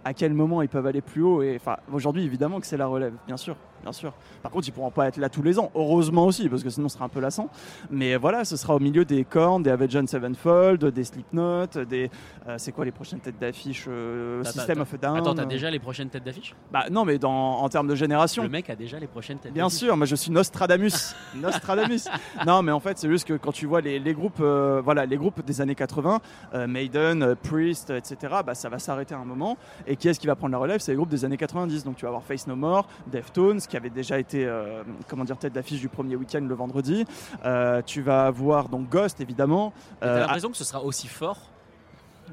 à 0.06 0.14
quel 0.14 0.34
moment 0.34 0.62
ils 0.62 0.70
peuvent 0.70 0.86
aller 0.86 1.02
plus 1.02 1.22
haut 1.24 1.42
et 1.42 1.56
enfin 1.56 1.78
aujourd'hui 1.92 2.24
évidemment 2.24 2.60
que 2.60 2.68
c'est 2.68 2.78
la 2.78 2.88
relève, 2.88 3.14
bien 3.28 3.38
sûr, 3.38 3.56
bien 3.84 3.92
sûr. 3.92 4.14
Par 4.42 4.52
contre, 4.52 4.68
ils 4.68 4.72
pourront 4.72 4.92
pas 4.92 5.08
être 5.08 5.18
là 5.18 5.30
tous 5.30 5.44
les 5.44 5.60
ans, 5.60 5.72
heureusement 5.76 6.26
aussi 6.26 6.50
parce 6.50 6.64
que 6.64 6.70
sinon 6.70 6.90
ce 6.90 6.96
serait 6.96 7.06
un 7.06 7.10
peu 7.10 7.20
lassant. 7.20 7.50
Mais 7.92 8.16
voilà, 8.16 8.46
ce 8.46 8.58
sera 8.58 8.76
au 8.76 8.80
milieu 8.80 9.06
des 9.06 9.24
Korn, 9.24 9.62
des 9.62 9.70
Avenged 9.70 10.08
Sevenfold, 10.10 10.86
des 10.86 11.04
Slipknot, 11.04 11.68
des 11.88 12.10
euh, 12.48 12.56
c'est 12.58 12.72
quoi 12.72 12.86
les 12.86 12.92
prochaines 12.92 13.20
têtes 13.20 13.40
d'affiche 13.40 13.86
euh, 13.88 14.42
Attends, 14.42 14.52
System 14.52 14.72
attends. 14.72 14.82
of 14.82 14.94
a 14.94 14.98
Down. 14.98 15.18
Attends, 15.18 15.36
t'as 15.36 15.44
euh, 15.44 15.46
déjà 15.46 15.70
les 15.70 15.80
prochaines 15.80 16.10
têtes 16.10 16.24
d'affiche? 16.24 16.56
Bah 16.72 16.86
non, 16.92 17.06
mais 17.06 17.18
dans 17.18 17.62
en 17.62 17.70
termes 17.70 17.88
de 17.88 17.96
génération. 17.96 18.44
Le 18.44 18.50
mec 18.50 18.70
a 18.70 18.76
déjà 18.76 19.00
les 19.00 19.08
prochaines 19.08 19.38
têtes 19.38 19.54
Bien 19.54 19.70
sûr, 19.70 19.96
moi 19.98 20.06
je 20.06 20.16
suis 20.16 20.32
Nostradamus. 20.32 21.16
Nostradamus. 21.36 22.08
non, 22.46 22.62
mais 22.62 22.72
en 22.72 22.80
fait, 22.80 22.98
c'est 22.98 23.10
juste 23.10 23.28
que 23.28 23.34
quand 23.34 23.52
tu 23.52 23.66
vois 23.66 23.82
les, 23.82 24.00
les 24.00 24.14
groupes, 24.14 24.40
euh, 24.42 24.82
voilà, 24.84 25.06
les 25.06 25.18
groupes 25.18 25.44
des 25.46 25.62
années 25.62 25.76
80, 25.76 26.22
euh, 26.54 26.68
Maiden, 26.68 27.36
Priest, 27.36 27.90
etc., 27.92 28.36
bah, 28.46 28.56
ça 28.56 28.70
va 28.70 28.80
s'arrêter 28.80 29.16
à 29.16 29.20
un 29.20 29.26
moment. 29.26 29.58
Et 29.88 29.96
qui 29.96 30.08
est-ce 30.08 30.20
qui 30.20 30.28
va 30.28 30.36
prendre 30.36 30.52
la 30.52 30.58
relève? 30.58 30.80
C'est 30.80 30.92
les 30.92 30.98
groupes 30.98 31.10
des 31.10 31.26
années 31.26 31.38
90. 31.38 31.84
Donc 31.84 31.96
tu 31.96 32.04
vas 32.04 32.10
avoir 32.10 32.24
Face 32.24 32.48
No 32.48 32.56
More, 32.56 32.88
Deftones, 33.08 33.60
qui 33.74 33.78
avait 33.78 33.90
déjà 33.90 34.20
été, 34.20 34.46
euh, 34.46 34.84
comment 35.08 35.24
dire, 35.24 35.36
tête 35.36 35.52
d'affiche 35.54 35.80
du 35.80 35.90
premier 35.90 36.16
week-end 36.16 36.42
le 36.42 36.54
vendredi. 36.54 37.06
Euh, 37.44 37.82
tu 37.84 38.04
vas 38.04 38.28
avoir 38.28 38.70
donc 38.70 38.88
Ghost, 38.88 39.20
évidemment. 39.20 39.74
Mais 40.00 40.10
Euh, 40.10 40.14
T'as 40.14 40.20
l'impression 40.28 40.52
que 40.52 40.58
ce 40.58 40.64
sera 40.64 40.84
aussi 40.84 41.08
fort? 41.08 41.40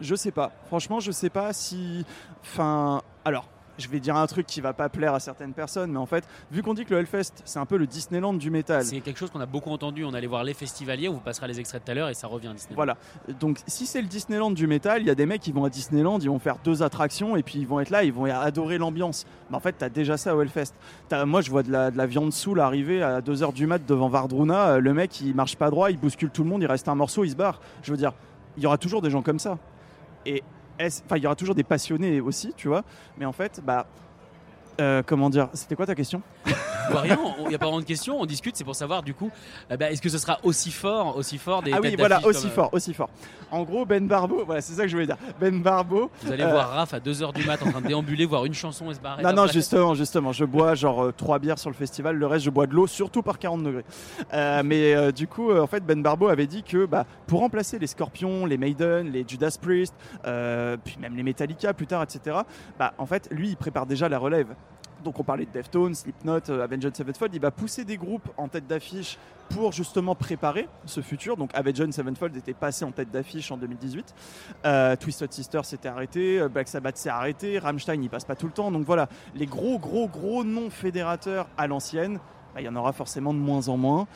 Je 0.03 0.15
sais 0.15 0.33
pas. 0.33 0.53
Franchement, 0.67 1.01
je 1.01 1.11
sais 1.11 1.31
pas 1.31 1.55
si. 1.55 2.05
Enfin. 2.43 3.01
Alors. 3.25 3.47
Je 3.78 3.88
vais 3.88 4.00
dire 4.00 4.17
un 4.17 4.26
truc 4.26 4.46
qui 4.46 4.61
va 4.61 4.72
pas 4.72 4.88
plaire 4.88 5.14
à 5.14 5.20
certaines 5.20 5.52
personnes, 5.52 5.93
mais 5.93 5.99
en 5.99 6.06
fait, 6.06 6.25
vu 6.50 6.62
qu'on 6.62 6.75
dit 6.75 6.84
que 6.84 6.93
le 6.93 7.00
Hellfest, 7.00 7.32
c'est 7.44 7.58
un 7.58 7.67
peu 7.67 7.76
le 7.76 7.87
Disneyland 7.87 8.34
du 8.34 8.50
métal. 8.50 8.84
C'est 8.84 9.00
quelque 9.00 9.19
chose 9.19 9.31
qu'on 9.31 9.40
a 9.40 9.46
beaucoup 9.46 9.70
entendu. 9.70 10.05
On 10.05 10.12
allait 10.12 10.26
voir 10.26 10.44
les 10.44 10.55
festivaliers, 10.55 11.08
on 11.08 11.14
vous 11.14 11.20
passera 11.20 11.46
les 11.46 11.58
extraits 11.61 11.84
tout 11.84 11.90
à 11.90 11.94
l'heure 11.94 12.08
et 12.08 12.14
ça 12.14 12.26
revient 12.26 12.50
Disney. 12.55 12.75
Voilà. 12.75 12.96
Donc, 13.40 13.58
si 13.67 13.87
c'est 13.87 14.02
le 14.02 14.08
Disneyland 14.08 14.50
du 14.50 14.67
métal, 14.67 15.00
il 15.02 15.06
y 15.06 15.11
a 15.11 15.14
des 15.14 15.26
mecs 15.26 15.40
qui 15.40 15.52
vont 15.52 15.64
à 15.64 15.70
Disneyland, 15.70 16.19
ils 16.19 16.28
vont 16.28 16.38
faire 16.38 16.56
deux 16.62 16.82
attractions 16.82 17.37
et 17.37 17.43
puis 17.43 17.58
ils 17.58 17.67
vont 17.67 17.81
être 17.81 17.90
là, 17.90 18.05
ils 18.05 18.12
vont 18.12 18.25
adorer 18.25 18.76
l'ambiance. 18.78 19.26
Mais 19.50 19.56
en 19.56 19.61
fait, 19.61 19.72
t'as 19.78 19.88
déjà 19.88 20.17
ça 20.17 20.37
au 20.37 20.43
Hellfest. 20.43 20.75
Moi, 21.25 21.40
je 21.40 21.50
vois 21.50 21.62
de 21.62 21.70
la, 21.72 21.90
de 21.90 21.96
la 21.96 22.06
viande 22.06 22.32
soule 22.32 22.61
arriver 22.61 23.02
à 23.02 23.20
2h 23.20 23.52
du 23.52 23.67
mat 23.67 23.84
devant 23.87 24.08
Vardruna. 24.08 24.69
Euh, 24.72 24.81
Le 24.81 24.93
mec, 24.94 25.20
il 25.20 25.34
marche 25.34 25.56
pas 25.56 25.70
droit, 25.70 25.90
il 25.90 25.99
bouscule 25.99 26.31
tout 26.31 26.43
le 26.43 26.50
monde, 26.50 26.62
il 26.62 26.67
reste 26.67 26.88
un 26.88 26.94
morceau, 26.94 27.25
il 27.25 27.31
se 27.31 27.37
barre. 27.37 27.61
Je 27.82 27.90
veux 27.90 27.96
dire, 27.96 28.12
il 28.56 28.62
y 28.62 28.67
aura 28.67 28.78
toujours 28.78 29.00
des 29.02 29.11
gens 29.11 29.22
comme 29.22 29.38
ça. 29.38 29.58
Et 30.26 30.43
enfin, 30.87 31.17
il 31.17 31.23
y 31.23 31.27
aura 31.27 31.37
toujours 31.37 31.55
des 31.55 31.65
passionnés 31.65 32.21
aussi, 32.21 32.53
tu 32.56 32.69
vois. 32.69 32.82
Mais 33.19 33.27
en 33.27 33.32
fait, 33.32 33.61
bah. 33.65 33.87
euh, 34.81 35.03
comment 35.05 35.31
dire 35.31 35.49
C'était 35.53 35.77
quoi 35.77 35.87
ta 35.87 35.94
question? 35.94 36.23
Il 37.41 37.49
n'y 37.49 37.55
a 37.55 37.59
pas 37.59 37.67
vraiment 37.67 37.81
de 37.81 37.85
questions, 37.85 38.21
on 38.21 38.27
discute, 38.27 38.57
c'est 38.57 38.65
pour 38.65 38.75
savoir 38.77 39.03
du 39.03 39.15
coup, 39.15 39.31
euh, 39.71 39.77
bah, 39.77 39.91
est-ce 39.91 40.03
que 40.03 40.09
ce 40.09 40.19
sera 40.19 40.39
aussi 40.43 40.71
fort, 40.71 41.17
aussi 41.17 41.39
fort 41.39 41.63
des 41.63 41.73
Ah 41.73 41.79
oui, 41.83 41.95
voilà, 41.99 42.25
aussi 42.25 42.43
comme, 42.43 42.51
euh, 42.51 42.55
fort, 42.55 42.71
aussi 42.75 42.95
fort. 42.95 43.09
En 43.51 43.63
gros, 43.63 43.85
Ben 43.85 44.07
Barbeau, 44.07 44.45
voilà, 44.45 44.61
c'est 44.61 44.75
ça 44.75 44.83
que 44.83 44.89
je 44.89 44.95
voulais 44.95 45.07
dire. 45.07 45.17
Ben 45.41 45.61
Barbeau, 45.61 46.11
Vous 46.23 46.33
allez 46.33 46.45
Euh, 46.45 46.51
voir 46.51 46.71
Raph 46.71 46.95
à 46.95 47.01
2h 47.01 47.33
du 47.35 47.45
mat 47.45 47.61
en 47.63 47.71
train 47.71 47.81
de 47.81 47.87
déambuler, 47.89 48.25
voir 48.27 48.45
une 48.45 48.55
chanson 48.55 48.91
et 48.91 48.95
se 48.95 49.01
barrer. 49.01 49.23
Non, 49.23 49.33
non, 49.33 49.47
justement, 49.47 49.95
justement, 49.95 50.33
je 50.33 50.45
bois 50.45 50.75
genre 50.75 51.05
euh, 51.05 51.13
trois 51.17 51.39
bières 51.39 51.59
sur 51.59 51.71
le 51.71 51.75
festival, 51.77 52.17
le 52.17 52.27
reste 52.27 52.45
je 52.45 52.51
bois 52.51 52.67
de 52.67 52.75
l'eau, 52.75 52.87
surtout 52.87 53.23
par 53.23 53.39
40 53.39 53.63
degrés. 53.63 53.85
Euh, 54.33 54.63
mais 54.65 54.95
euh, 54.95 55.13
du 55.13 55.27
coup, 55.27 55.51
euh, 55.51 55.63
en 55.63 55.67
fait, 55.67 55.85
Ben 55.85 56.01
Barbeau 56.03 56.29
avait 56.29 56.47
dit 56.47 56.63
que 56.63 56.87
bah, 56.87 57.05
pour 57.27 57.41
remplacer 57.41 57.79
les 57.79 57.87
Scorpions, 57.87 58.47
les 58.47 58.59
Maiden, 58.59 59.11
les 59.11 59.25
Judas 59.27 59.57
Priest, 59.61 59.95
euh, 60.27 60.77
puis 60.85 60.97
même 61.01 61.17
les 61.17 61.23
Metallica 61.23 61.73
plus 61.75 61.87
tard, 61.87 62.03
etc., 62.03 62.39
bah, 62.79 62.95
en 62.99 63.07
fait, 63.07 63.29
lui, 63.31 63.49
il 63.51 63.57
prépare 63.57 63.87
déjà 63.87 64.09
la 64.09 64.19
relève. 64.19 64.49
Donc 65.03 65.19
on 65.19 65.25
parlait 65.25 65.47
de 65.47 65.51
Deftones, 65.51 65.95
Slipknot, 65.95 66.51
euh, 66.51 66.63
Avenged 66.63 66.95
Sevenfold, 66.95 67.35
il 67.35 67.41
va 67.41 67.51
pousser 67.51 67.85
des 67.85 67.97
groupes 67.97 68.29
en 68.37 68.49
tête 68.49 68.67
d'affiche 68.67 69.19
pour 69.49 69.73
justement 69.73 70.15
préparer 70.15 70.69
ce 70.85 71.01
futur. 71.01 71.37
Donc 71.37 71.51
Avenged 71.55 71.93
Sevenfold 71.93 72.37
était 72.37 72.55
passé 72.55 72.85
en 72.85 72.93
tête 72.93 73.11
d'affiche 73.11 73.51
en 73.51 73.57
2018. 73.57 74.15
Euh, 74.65 74.97
Twisted 74.97 75.33
Sister 75.33 75.61
s'était 75.65 75.89
arrêté, 75.89 76.41
euh, 76.41 76.49
Black 76.49 76.69
Sabbath 76.69 76.97
s'est 76.97 77.09
arrêté, 77.09 77.59
Rammstein 77.59 78.03
il 78.03 78.11
passe 78.11 78.25
pas 78.25 78.37
tout 78.37 78.47
le 78.47 78.53
temps. 78.53 78.71
Donc 78.71 78.85
voilà, 78.85 79.09
les 79.35 79.47
gros 79.47 79.79
gros 79.79 80.09
gros 80.09 80.45
noms 80.45 80.71
fédérateurs 80.71 81.49
à 81.57 81.67
l'ancienne, 81.67 82.21
bah, 82.55 82.61
il 82.61 82.65
y 82.65 82.69
en 82.69 82.77
aura 82.77 82.93
forcément 82.93 83.33
de 83.33 83.39
moins 83.39 83.69
en 83.69 83.77
moins. 83.77 84.07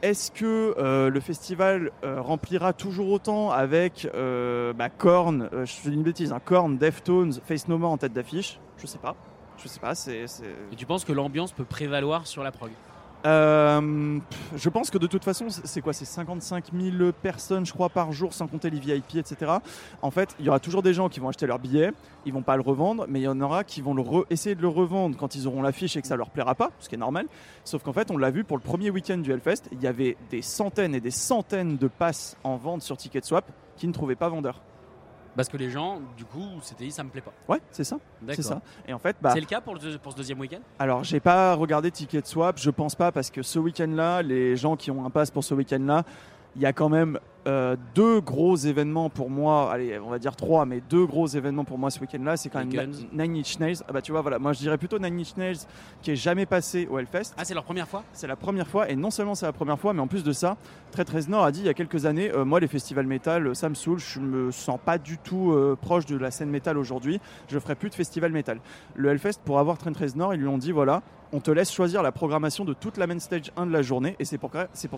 Est-ce 0.00 0.30
que 0.30 0.76
le 1.10 1.20
festival 1.20 1.90
remplira 2.04 2.72
toujours 2.72 3.10
autant 3.10 3.50
avec 3.50 4.08
euh, 4.14 4.72
bah, 4.72 4.90
Korn, 4.90 5.48
je 5.52 5.72
fais 5.72 5.90
une 5.90 6.04
bêtise, 6.04 6.32
hein, 6.32 6.40
Korn, 6.44 6.78
Deftones, 6.78 7.32
Face 7.44 7.66
No 7.66 7.78
More 7.78 7.90
en 7.90 7.98
tête 7.98 8.12
d'affiche? 8.12 8.60
Je 8.76 8.86
sais 8.86 8.98
pas. 8.98 9.16
Je 9.62 9.68
sais 9.68 9.80
pas, 9.80 9.94
c'est. 9.94 10.24
Et 10.72 10.76
tu 10.76 10.86
penses 10.86 11.04
que 11.04 11.12
l'ambiance 11.12 11.52
peut 11.52 11.64
prévaloir 11.64 12.26
sur 12.26 12.42
la 12.42 12.52
prog 12.52 12.70
Euh, 13.26 14.20
je 14.54 14.68
pense 14.68 14.90
que 14.90 14.98
de 14.98 15.08
toute 15.08 15.24
façon, 15.24 15.46
c'est 15.50 15.80
quoi 15.80 15.92
C'est 15.92 16.04
55 16.04 16.66
000 16.72 17.10
personnes, 17.20 17.66
je 17.66 17.72
crois, 17.72 17.88
par 17.88 18.12
jour, 18.12 18.32
sans 18.32 18.46
compter 18.46 18.70
les 18.70 18.78
VIP, 18.78 19.16
etc. 19.16 19.54
En 20.02 20.12
fait, 20.12 20.36
il 20.38 20.46
y 20.46 20.48
aura 20.48 20.60
toujours 20.60 20.82
des 20.82 20.94
gens 20.94 21.08
qui 21.08 21.18
vont 21.18 21.28
acheter 21.28 21.46
leur 21.48 21.58
billet, 21.58 21.90
ils 22.26 22.32
vont 22.32 22.42
pas 22.42 22.54
le 22.54 22.62
revendre, 22.62 23.06
mais 23.08 23.18
il 23.18 23.24
y 23.24 23.28
en 23.28 23.40
aura 23.40 23.64
qui 23.64 23.80
vont 23.80 23.94
le 23.94 24.04
essayer 24.30 24.54
de 24.54 24.62
le 24.62 24.68
revendre 24.68 25.16
quand 25.16 25.34
ils 25.34 25.48
auront 25.48 25.62
l'affiche 25.62 25.96
et 25.96 26.02
que 26.02 26.06
ça 26.06 26.14
leur 26.14 26.30
plaira 26.30 26.54
pas, 26.54 26.70
ce 26.78 26.88
qui 26.88 26.94
est 26.94 26.98
normal. 26.98 27.26
Sauf 27.64 27.82
qu'en 27.82 27.92
fait, 27.92 28.12
on 28.12 28.18
l'a 28.18 28.30
vu 28.30 28.44
pour 28.44 28.56
le 28.56 28.62
premier 28.62 28.90
week-end 28.90 29.18
du 29.18 29.32
Hellfest, 29.32 29.64
il 29.72 29.82
y 29.82 29.88
avait 29.88 30.16
des 30.30 30.42
centaines 30.42 30.94
et 30.94 31.00
des 31.00 31.10
centaines 31.10 31.76
de 31.76 31.88
passes 31.88 32.36
en 32.44 32.56
vente 32.56 32.82
sur 32.82 32.96
Ticketswap 32.96 33.50
qui 33.76 33.88
ne 33.88 33.92
trouvaient 33.92 34.14
pas 34.14 34.28
vendeur. 34.28 34.60
Parce 35.38 35.48
que 35.48 35.56
les 35.56 35.70
gens, 35.70 36.00
du 36.16 36.24
coup, 36.24 36.42
s'étaient 36.62 36.82
dit 36.82 36.90
ça 36.90 37.04
me 37.04 37.10
plaît 37.10 37.20
pas. 37.20 37.32
Ouais, 37.48 37.60
c'est 37.70 37.84
ça, 37.84 37.96
c'est 38.30 38.42
ça. 38.42 38.60
Et 38.88 38.92
en 38.92 38.98
fait, 38.98 39.14
bah, 39.22 39.30
C'est 39.32 39.38
le 39.38 39.46
cas 39.46 39.60
pour, 39.60 39.74
le 39.74 39.78
deux- 39.78 39.96
pour 39.98 40.10
ce 40.10 40.16
deuxième 40.16 40.40
week-end? 40.40 40.58
Alors, 40.80 41.04
j'ai 41.04 41.20
pas 41.20 41.54
regardé 41.54 41.92
Ticketswap, 41.92 42.58
je 42.58 42.70
pense 42.70 42.96
pas, 42.96 43.12
parce 43.12 43.30
que 43.30 43.42
ce 43.44 43.60
week-end-là, 43.60 44.22
les 44.22 44.56
gens 44.56 44.74
qui 44.74 44.90
ont 44.90 45.06
un 45.06 45.10
pass 45.10 45.30
pour 45.30 45.44
ce 45.44 45.54
week-end-là, 45.54 46.02
il 46.56 46.62
y 46.62 46.66
a 46.66 46.72
quand 46.72 46.88
même 46.88 47.20
euh, 47.48 47.76
deux 47.94 48.20
gros 48.20 48.56
événements 48.56 49.08
pour 49.08 49.30
moi, 49.30 49.72
allez, 49.72 49.98
on 49.98 50.10
va 50.10 50.18
dire 50.18 50.36
trois, 50.36 50.66
mais 50.66 50.82
deux 50.90 51.06
gros 51.06 51.26
événements 51.26 51.64
pour 51.64 51.78
moi 51.78 51.90
ce 51.90 51.98
week-end-là, 52.00 52.36
c'est 52.36 52.50
quand 52.50 52.64
même 52.64 52.92
Nine 53.12 53.36
Inch 53.38 53.58
Nails. 53.58 53.78
Ah 53.88 53.92
bah 53.92 54.02
tu 54.02 54.12
vois, 54.12 54.20
voilà, 54.20 54.38
moi 54.38 54.52
je 54.52 54.58
dirais 54.58 54.76
plutôt 54.76 54.98
Nine 54.98 55.18
Inch 55.18 55.34
Nails 55.36 55.56
qui 56.02 56.10
est 56.10 56.16
jamais 56.16 56.44
passé 56.44 56.86
au 56.90 56.98
Hellfest. 56.98 57.32
Ah, 57.38 57.44
c'est 57.44 57.54
leur 57.54 57.64
première 57.64 57.88
fois? 57.88 58.04
C'est 58.12 58.26
la 58.26 58.36
première 58.36 58.68
fois, 58.68 58.90
et 58.90 58.96
non 58.96 59.10
seulement 59.10 59.34
c'est 59.34 59.46
la 59.46 59.52
première 59.52 59.78
fois, 59.78 59.94
mais 59.94 60.00
en 60.00 60.06
plus 60.06 60.24
de 60.24 60.32
ça, 60.32 60.58
Très 60.92 61.04
Très 61.04 61.22
Nord 61.28 61.44
a 61.44 61.52
dit 61.52 61.60
il 61.60 61.66
y 61.66 61.70
a 61.70 61.74
quelques 61.74 62.04
années 62.04 62.30
euh, 62.30 62.44
Moi, 62.44 62.60
les 62.60 62.68
festivals 62.68 63.06
métal, 63.06 63.46
euh, 63.46 63.54
ça 63.54 63.68
me 63.68 63.74
saoule, 63.74 63.98
je 63.98 64.20
me 64.20 64.50
sens 64.50 64.78
pas 64.84 64.98
du 64.98 65.16
tout 65.16 65.52
euh, 65.52 65.76
proche 65.80 66.04
de 66.04 66.16
la 66.16 66.30
scène 66.30 66.50
métal 66.50 66.76
aujourd'hui, 66.76 67.18
je 67.48 67.58
ferai 67.58 67.74
plus 67.76 67.88
de 67.88 67.94
festival 67.94 68.30
métal. 68.30 68.60
Le 68.94 69.08
Hellfest, 69.08 69.40
pour 69.44 69.58
avoir 69.58 69.78
Très 69.78 69.90
Nord, 70.16 70.34
ils 70.34 70.40
lui 70.40 70.48
ont 70.48 70.58
dit 70.58 70.72
voilà, 70.72 71.02
on 71.32 71.40
te 71.40 71.50
laisse 71.50 71.72
choisir 71.72 72.02
la 72.02 72.12
programmation 72.12 72.64
de 72.64 72.72
toute 72.72 72.96
la 72.96 73.06
main 73.06 73.18
stage 73.18 73.52
1 73.56 73.66
de 73.66 73.72
la 73.72 73.82
journée, 73.82 74.16
et 74.18 74.24
c'est 74.24 74.38
pour, 74.38 74.50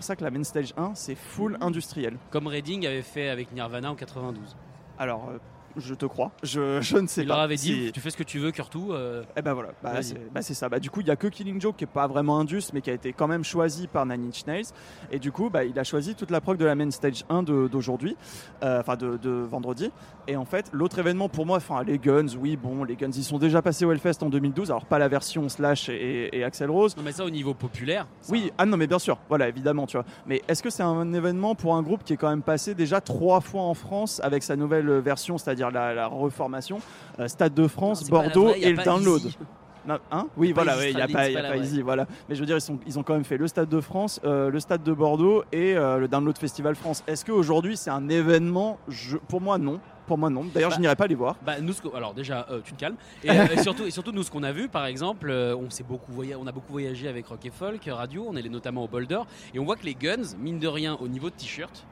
ça 0.03 0.15
que 0.15 0.23
la 0.23 0.31
main 0.31 0.43
stage 0.43 0.73
1, 0.77 0.91
c'est 0.95 1.15
full 1.15 1.57
industriel. 1.61 2.17
Comme 2.29 2.40
Reading 2.47 2.85
avait 2.85 3.01
fait 3.01 3.29
avec 3.29 3.51
Nirvana 3.51 3.91
en 3.91 3.95
92. 3.95 4.55
Alors. 4.97 5.29
Je 5.77 5.93
te 5.93 6.05
crois, 6.05 6.31
je, 6.43 6.79
je 6.81 6.97
ne 6.97 7.07
sais 7.07 7.21
Il 7.21 7.27
pas. 7.27 7.35
leur 7.35 7.43
avait 7.43 7.55
dit 7.55 7.91
tu 7.93 7.99
fais 7.99 8.09
ce 8.09 8.17
que 8.17 8.23
tu 8.23 8.39
veux, 8.39 8.51
Kurtou. 8.51 8.93
euh, 8.93 9.23
Eh 9.37 9.41
ben 9.41 9.53
voilà, 9.53 9.69
bah, 9.83 10.01
c'est 10.01 10.31
bah, 10.31 10.41
ça. 10.41 10.69
Bah, 10.69 10.79
du 10.79 10.89
coup, 10.89 11.01
il 11.01 11.07
y 11.07 11.11
a 11.11 11.15
que 11.15 11.27
Killing 11.27 11.59
Joke 11.61 11.77
qui 11.77 11.83
est 11.83 11.87
pas 11.87 12.07
vraiment 12.07 12.39
indus, 12.39 12.63
mais 12.73 12.81
qui 12.81 12.89
a 12.89 12.93
été 12.93 13.13
quand 13.13 13.27
même 13.27 13.43
choisi 13.43 13.87
par 13.87 14.05
Nine 14.05 14.27
Inch 14.27 14.45
Nails. 14.45 14.65
Et 15.11 15.19
du 15.19 15.31
coup, 15.31 15.49
bah, 15.49 15.63
il 15.63 15.77
a 15.79 15.83
choisi 15.83 16.15
toute 16.15 16.31
la 16.31 16.41
prog 16.41 16.57
de 16.57 16.65
la 16.65 16.75
main 16.75 16.89
stage 16.91 17.23
1 17.29 17.43
de- 17.43 17.67
d'aujourd'hui, 17.67 18.15
euh, 18.63 18.79
enfin 18.79 18.95
de, 18.95 19.17
de 19.17 19.29
vendredi. 19.29 19.91
Et 20.27 20.35
en 20.37 20.45
fait, 20.45 20.69
l'autre 20.71 20.99
événement 20.99 21.29
pour 21.29 21.45
moi, 21.45 21.57
enfin 21.57 21.83
les 21.83 21.97
Guns, 21.97 22.27
oui, 22.39 22.55
bon, 22.55 22.83
les 22.83 22.95
Guns, 22.95 23.09
ils 23.15 23.23
sont 23.23 23.39
déjà 23.39 23.61
passés 23.61 23.85
au 23.85 23.91
Hellfest 23.91 24.21
en 24.21 24.29
2012. 24.29 24.69
Alors 24.71 24.85
pas 24.85 24.99
la 24.99 25.07
version 25.07 25.49
Slash 25.49 25.89
et, 25.89 26.29
et 26.37 26.43
Axel 26.43 26.69
Rose. 26.69 26.95
Non, 26.95 27.03
mais 27.03 27.11
ça 27.11 27.25
au 27.25 27.29
niveau 27.29 27.53
populaire. 27.53 28.07
ça- 28.21 28.31
Oui, 28.31 28.51
ah 28.57 28.65
non, 28.65 28.77
mais 28.77 28.87
bien 28.87 28.99
sûr, 28.99 29.17
voilà, 29.29 29.47
évidemment, 29.49 29.87
tu 29.87 29.97
vois. 29.97 30.05
Mais 30.27 30.41
est-ce 30.47 30.61
que 30.63 30.69
c'est 30.69 30.83
un 30.83 31.13
événement 31.13 31.55
pour 31.55 31.75
un 31.75 31.81
groupe 31.81 32.03
qui 32.03 32.13
est 32.13 32.17
quand 32.17 32.29
même 32.29 32.41
passé 32.43 32.75
déjà 32.75 33.01
trois 33.01 33.41
fois 33.41 33.61
en 33.63 33.73
France 33.73 34.19
avec 34.23 34.43
sa 34.43 34.55
nouvelle 34.55 34.89
version, 34.99 35.37
c'est-à-dire 35.37 35.60
la, 35.69 35.93
la 35.93 36.07
reformation 36.07 36.79
euh, 37.19 37.27
Stade 37.27 37.53
de 37.53 37.67
France, 37.67 38.09
Bordeaux 38.09 38.47
vraie, 38.47 38.61
et 38.61 38.73
le 38.73 38.83
download. 38.83 39.21
Easy. 39.25 39.37
Non, 39.85 39.97
hein 40.11 40.27
oui, 40.37 40.51
voilà, 40.53 40.87
il 40.87 40.95
n'y 40.95 41.01
a 41.01 41.07
pas, 41.07 41.29
y 41.29 41.35
a 41.35 41.41
pas. 41.41 41.57
Easy, 41.57 41.81
voilà. 41.81 42.05
Mais 42.29 42.35
je 42.35 42.39
veux 42.39 42.45
dire, 42.45 42.57
ils, 42.57 42.61
sont, 42.61 42.79
ils 42.85 42.99
ont 42.99 43.03
quand 43.03 43.13
même 43.13 43.23
fait 43.23 43.37
le 43.37 43.47
Stade 43.47 43.69
de 43.69 43.81
France, 43.81 44.19
euh, 44.23 44.49
le 44.49 44.59
Stade 44.59 44.83
de 44.83 44.93
Bordeaux 44.93 45.43
et 45.51 45.75
euh, 45.75 45.97
le 45.97 46.07
Download 46.07 46.37
Festival 46.37 46.75
France. 46.75 47.03
Est-ce 47.07 47.25
qu'aujourd'hui 47.25 47.77
c'est 47.77 47.89
un 47.89 48.07
événement? 48.09 48.77
Je- 48.87 49.17
Pour 49.17 49.41
moi, 49.41 49.57
non. 49.57 49.79
Pour 50.05 50.17
moi, 50.17 50.29
non. 50.29 50.45
D'ailleurs, 50.53 50.71
Bah, 50.71 50.75
je 50.75 50.81
n'irai 50.81 50.95
pas 50.95 51.07
les 51.07 51.15
voir. 51.15 51.37
Bah, 51.45 51.61
nous, 51.61 51.73
alors 51.95 52.13
déjà, 52.13 52.45
euh, 52.51 52.59
tu 52.63 52.73
te 52.73 52.79
calmes. 52.79 52.97
Et, 53.23 53.29
et 53.53 53.57
surtout, 53.63 53.85
et 53.85 53.91
surtout, 53.91 54.11
nous, 54.11 54.23
ce 54.23 54.29
qu'on 54.31 54.43
a 54.43 54.51
vu, 54.51 54.67
par 54.67 54.85
exemple, 54.85 55.31
on, 55.31 55.69
s'est 55.69 55.83
beaucoup 55.83 56.11
on 56.37 56.47
a 56.47 56.51
beaucoup 56.51 56.71
voyagé 56.71 57.07
avec 57.07 57.27
Rock 57.27 57.45
et 57.45 57.49
Folk 57.51 57.81
Radio, 57.89 58.25
on 58.27 58.35
est 58.35 58.49
notamment 58.49 58.83
au 58.83 58.87
Boulder, 58.87 59.21
et 59.53 59.59
on 59.59 59.63
voit 59.63 59.77
que 59.77 59.85
les 59.85 59.95
Guns, 59.95 60.35
mine 60.39 60.59
de 60.59 60.67
rien, 60.67 60.97
au 60.99 61.07
niveau 61.07 61.29
de 61.29 61.35
t-shirt. 61.35 61.85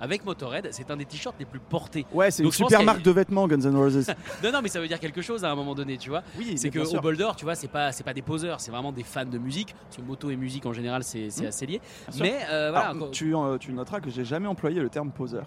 Avec 0.00 0.24
Motorhead, 0.24 0.68
c'est 0.72 0.90
un 0.90 0.96
des 0.96 1.04
t-shirts 1.04 1.36
les 1.38 1.44
plus 1.44 1.60
portés. 1.60 2.06
Ouais, 2.12 2.30
c'est 2.30 2.42
une 2.42 2.52
super 2.52 2.80
a- 2.80 2.84
marque 2.84 3.02
de 3.02 3.10
vêtements, 3.10 3.46
Guns 3.46 3.60
N' 3.60 3.76
Roses. 3.76 4.06
Non, 4.42 4.52
non, 4.52 4.60
mais 4.62 4.68
ça 4.68 4.80
veut 4.80 4.88
dire 4.88 4.98
quelque 5.00 5.22
chose 5.22 5.44
à 5.44 5.50
un 5.50 5.54
moment 5.54 5.74
donné, 5.74 5.96
tu 5.98 6.10
vois. 6.10 6.22
oui, 6.38 6.56
C'est 6.56 6.70
qu'au 6.70 6.84
sûr. 6.84 7.00
Boulder, 7.00 7.30
tu 7.36 7.44
vois, 7.44 7.54
c'est 7.54 7.68
pas, 7.68 7.92
c'est 7.92 8.02
pas 8.04 8.14
des 8.14 8.22
poseurs, 8.22 8.60
c'est 8.60 8.70
vraiment 8.70 8.92
des 8.92 9.02
fans 9.04 9.24
de 9.24 9.38
musique. 9.38 9.74
Parce 9.84 9.96
que 9.98 10.02
moto 10.02 10.30
et 10.30 10.36
musique 10.36 10.66
en 10.66 10.72
général, 10.72 11.02
c'est 11.04 11.28
Hmm. 11.40 11.46
assez 11.46 11.66
lié. 11.66 11.80
Bien. 12.12 12.22
Mais 12.22 12.38
euh, 12.50 12.70
voilà, 12.70 12.88
Alors, 12.90 13.10
tu, 13.10 13.34
euh, 13.34 13.58
tu 13.58 13.72
noteras 13.72 14.00
que 14.00 14.10
j'ai 14.10 14.24
jamais 14.24 14.46
employé 14.48 14.80
le 14.80 14.88
terme 14.88 15.10
poseur. 15.10 15.46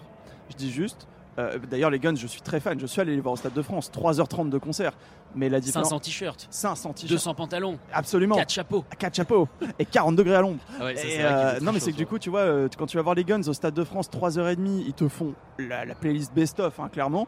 Je 0.50 0.56
dis 0.56 0.70
juste. 0.70 1.06
Euh, 1.38 1.58
D'ailleurs, 1.70 1.90
les 1.90 1.98
Guns, 1.98 2.16
je 2.16 2.26
suis 2.26 2.40
très 2.40 2.60
fan. 2.60 2.78
Je 2.80 2.86
suis 2.86 3.00
allé 3.00 3.14
les 3.14 3.20
voir 3.20 3.34
au 3.34 3.36
Stade 3.36 3.52
de 3.54 3.62
France. 3.62 3.90
3h30 3.92 4.48
de 4.48 4.58
concert. 4.58 4.92
Mais 5.34 5.48
la 5.48 5.60
différence. 5.60 5.88
500 5.88 6.00
t-shirts, 6.00 6.46
500 6.50 6.92
t-shirts. 6.94 7.10
200 7.10 7.34
pantalons, 7.34 7.78
Absolument. 7.92 8.36
4 8.36 8.50
chapeaux. 8.50 8.84
4 8.98 9.14
chapeaux. 9.16 9.48
et 9.78 9.84
40 9.84 10.16
degrés 10.16 10.36
à 10.36 10.40
l'ombre. 10.40 10.60
Ah 10.80 10.84
ouais, 10.84 10.94
euh, 11.18 11.60
non 11.60 11.72
mais 11.72 11.80
c'est 11.80 11.92
que 11.92 11.96
du 11.96 12.06
coup 12.06 12.18
tu 12.18 12.30
vois 12.30 12.40
euh, 12.40 12.68
quand 12.78 12.86
tu 12.86 12.96
vas 12.96 13.02
voir 13.02 13.14
les 13.14 13.24
Guns 13.24 13.42
au 13.46 13.52
Stade 13.52 13.74
de 13.74 13.84
France 13.84 14.08
3h30 14.08 14.84
ils 14.86 14.94
te 14.94 15.08
font 15.08 15.34
la, 15.58 15.84
la 15.84 15.94
playlist 15.94 16.32
best 16.32 16.58
of 16.60 16.80
hein, 16.80 16.88
clairement 16.90 17.26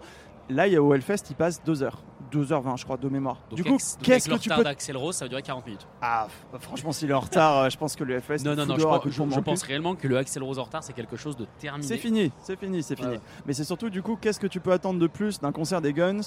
là 0.49 0.67
il 0.67 0.73
y 0.73 0.77
a 0.77 0.83
au 0.83 0.95
Hellfest 0.95 1.25
ils 1.31 1.37
passent 1.37 1.61
2h 1.67 1.91
2h20 2.33 2.77
je 2.79 2.85
crois 2.85 2.97
de 2.97 3.09
mémoire 3.09 3.39
Donc, 3.51 3.57
du 3.57 3.65
coup 3.65 3.79
qu'est-ce 4.03 4.27
que 4.29 4.35
le 4.35 4.39
tu 4.39 4.49
retard 4.49 4.59
peux 4.59 4.65
d'Axel 4.65 4.97
Rose, 4.97 5.15
ça 5.17 5.25
va 5.25 5.29
durer 5.29 5.43
40 5.43 5.67
minutes. 5.67 5.87
ah 6.03 6.27
franchement 6.61 6.93
s'il 6.93 7.11
est 7.11 7.15
en 7.15 7.21
retard 7.21 7.59
euh, 7.59 7.71
je 7.71 7.77
pense 7.77 7.97
que 7.97 8.05
le 8.05 8.15
Hellfest 8.15 8.45
Non, 8.45 8.55
non, 8.55 8.67
non, 8.67 8.75
je, 8.77 9.11
je- 9.11 9.41
pense 9.41 9.63
réellement 9.63 9.95
que 9.95 10.07
le 10.09 10.17
Axel 10.19 10.43
Rose 10.43 10.59
en 10.59 10.65
retard, 10.65 10.83
c'est 10.83 10.93
quelque 10.93 11.17
chose 11.17 11.37
de 11.37 11.47
terminé. 11.59 11.87
c'est 11.87 11.97
fini 11.99 12.33
c'est 12.43 12.59
fini 12.59 12.83
c'est 12.83 12.97
fini 12.97 13.09
ouais. 13.13 13.21
mais 13.47 13.53
c'est 13.53 13.65
surtout 13.65 13.91
du 13.91 14.03
coup 14.03 14.17
qu'est-ce 14.21 14.41
que 14.41 14.47
tu 14.47 14.61
peux 14.61 14.73
attendre 14.73 14.99
de 15.01 15.07
plus 15.07 15.41
d'un 15.41 15.53
concert 15.53 15.81
des 15.81 15.93
Guns 15.93 16.21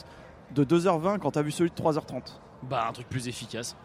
de 0.53 0.63
2h20 0.65 1.20
quand 1.20 1.31
t'as 1.31 1.41
vu 1.41 1.51
celui 1.51 1.70
de 1.70 1.75
3h30 1.75 2.39
Bah, 2.63 2.86
un 2.89 2.91
truc 2.91 3.08
plus 3.08 3.27
efficace. 3.27 3.75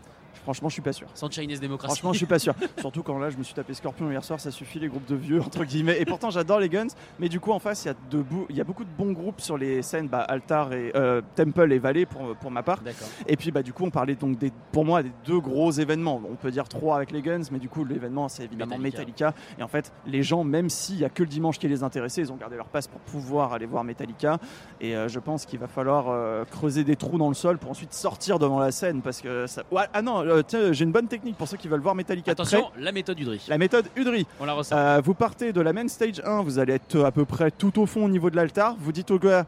Franchement 0.42 0.68
je 0.68 0.74
suis 0.74 0.82
pas 0.82 0.92
sûr 0.92 1.08
Sans 1.14 1.30
Chinese 1.30 1.60
démocratie. 1.60 1.94
Franchement, 1.94 2.12
je 2.12 2.18
suis 2.18 2.26
pas 2.26 2.38
sûr. 2.38 2.54
Surtout 2.78 3.02
quand 3.02 3.18
là, 3.18 3.30
je 3.30 3.36
me 3.36 3.42
suis 3.42 3.54
tapé 3.54 3.74
Scorpion 3.74 4.10
hier 4.10 4.24
soir, 4.24 4.40
ça 4.40 4.50
suffit 4.50 4.78
les 4.78 4.88
groupes 4.88 5.06
de 5.06 5.14
vieux 5.16 5.40
entre 5.40 5.64
guillemets. 5.64 6.00
Et 6.00 6.04
pourtant, 6.04 6.30
j'adore 6.30 6.60
les 6.60 6.68
Guns, 6.68 6.86
mais 7.18 7.28
du 7.28 7.40
coup, 7.40 7.52
en 7.52 7.58
face, 7.58 7.84
il 7.84 7.88
y 7.88 7.90
a 7.90 7.94
de 8.10 8.22
bou- 8.22 8.46
il 8.48 8.56
y 8.56 8.60
a 8.60 8.64
beaucoup 8.64 8.84
de 8.84 8.90
bons 8.96 9.12
groupes 9.12 9.40
sur 9.40 9.56
les 9.58 9.82
scènes, 9.82 10.08
bah, 10.08 10.20
Altar 10.20 10.72
et 10.72 10.92
euh, 10.94 11.20
Temple 11.34 11.72
et 11.72 11.78
Valley 11.78 12.06
pour 12.06 12.34
pour 12.36 12.50
ma 12.50 12.62
part. 12.62 12.80
D'accord. 12.82 13.08
Et 13.26 13.36
puis, 13.36 13.50
bah, 13.50 13.62
du 13.62 13.72
coup, 13.72 13.84
on 13.84 13.90
parlait 13.90 14.14
donc 14.14 14.38
des, 14.38 14.52
pour 14.72 14.84
moi, 14.84 15.02
des 15.02 15.12
deux 15.24 15.40
gros 15.40 15.70
événements. 15.70 16.20
On 16.30 16.34
peut 16.36 16.50
dire 16.50 16.68
trois 16.68 16.96
avec 16.96 17.10
les 17.12 17.22
Guns, 17.22 17.42
mais 17.50 17.58
du 17.58 17.68
coup, 17.68 17.84
l'événement, 17.84 18.28
c'est 18.28 18.44
évidemment 18.44 18.78
Metallica. 18.78 18.98
Metallica. 19.30 19.34
Et 19.58 19.62
en 19.62 19.68
fait, 19.68 19.92
les 20.06 20.22
gens, 20.22 20.44
même 20.44 20.68
s'il 20.70 20.98
y 20.98 21.04
a 21.04 21.08
que 21.08 21.22
le 21.22 21.28
dimanche 21.28 21.58
qui 21.58 21.68
les 21.68 21.82
intéressait, 21.82 22.20
ils 22.22 22.32
ont 22.32 22.36
gardé 22.36 22.56
leur 22.56 22.68
passe 22.68 22.86
pour 22.86 23.00
pouvoir 23.00 23.52
aller 23.52 23.66
voir 23.66 23.84
Metallica. 23.84 24.38
Et 24.80 24.96
euh, 24.96 25.08
je 25.08 25.18
pense 25.18 25.46
qu'il 25.46 25.58
va 25.58 25.66
falloir 25.68 26.06
euh, 26.08 26.44
creuser 26.44 26.84
des 26.84 26.96
trous 26.96 27.18
dans 27.18 27.28
le 27.28 27.34
sol 27.34 27.58
pour 27.58 27.70
ensuite 27.70 27.92
sortir 27.94 28.38
devant 28.38 28.58
la 28.58 28.70
scène 28.72 29.02
parce 29.02 29.20
que 29.20 29.46
ça. 29.46 29.62
Ah 29.92 30.02
non, 30.02 30.22
euh, 30.26 30.42
tiens, 30.46 30.72
j'ai 30.72 30.84
une 30.84 30.92
bonne 30.92 31.08
technique 31.08 31.36
pour 31.36 31.48
ceux 31.48 31.56
qui 31.56 31.68
veulent 31.68 31.80
voir 31.80 31.94
Metallica 31.94 32.32
de 32.34 32.40
Attention, 32.40 32.70
près. 32.72 32.80
la 32.82 32.92
méthode 32.92 33.18
Udry. 33.18 33.40
La 33.48 33.58
méthode 33.58 33.86
Udry. 33.96 34.26
On 34.40 34.44
la 34.44 34.52
ressent. 34.54 34.76
Euh, 34.76 35.00
vous 35.04 35.14
partez 35.14 35.52
de 35.52 35.60
la 35.60 35.72
main 35.72 35.86
stage 35.88 36.20
1, 36.24 36.42
vous 36.42 36.58
allez 36.58 36.74
être 36.74 37.00
à 37.04 37.10
peu 37.12 37.24
près 37.24 37.50
tout 37.50 37.80
au 37.80 37.86
fond 37.86 38.04
au 38.04 38.08
niveau 38.08 38.30
de 38.30 38.36
l'altar. 38.36 38.76
Vous 38.78 38.92
dites 38.92 39.10
au 39.10 39.18
gars, 39.18 39.46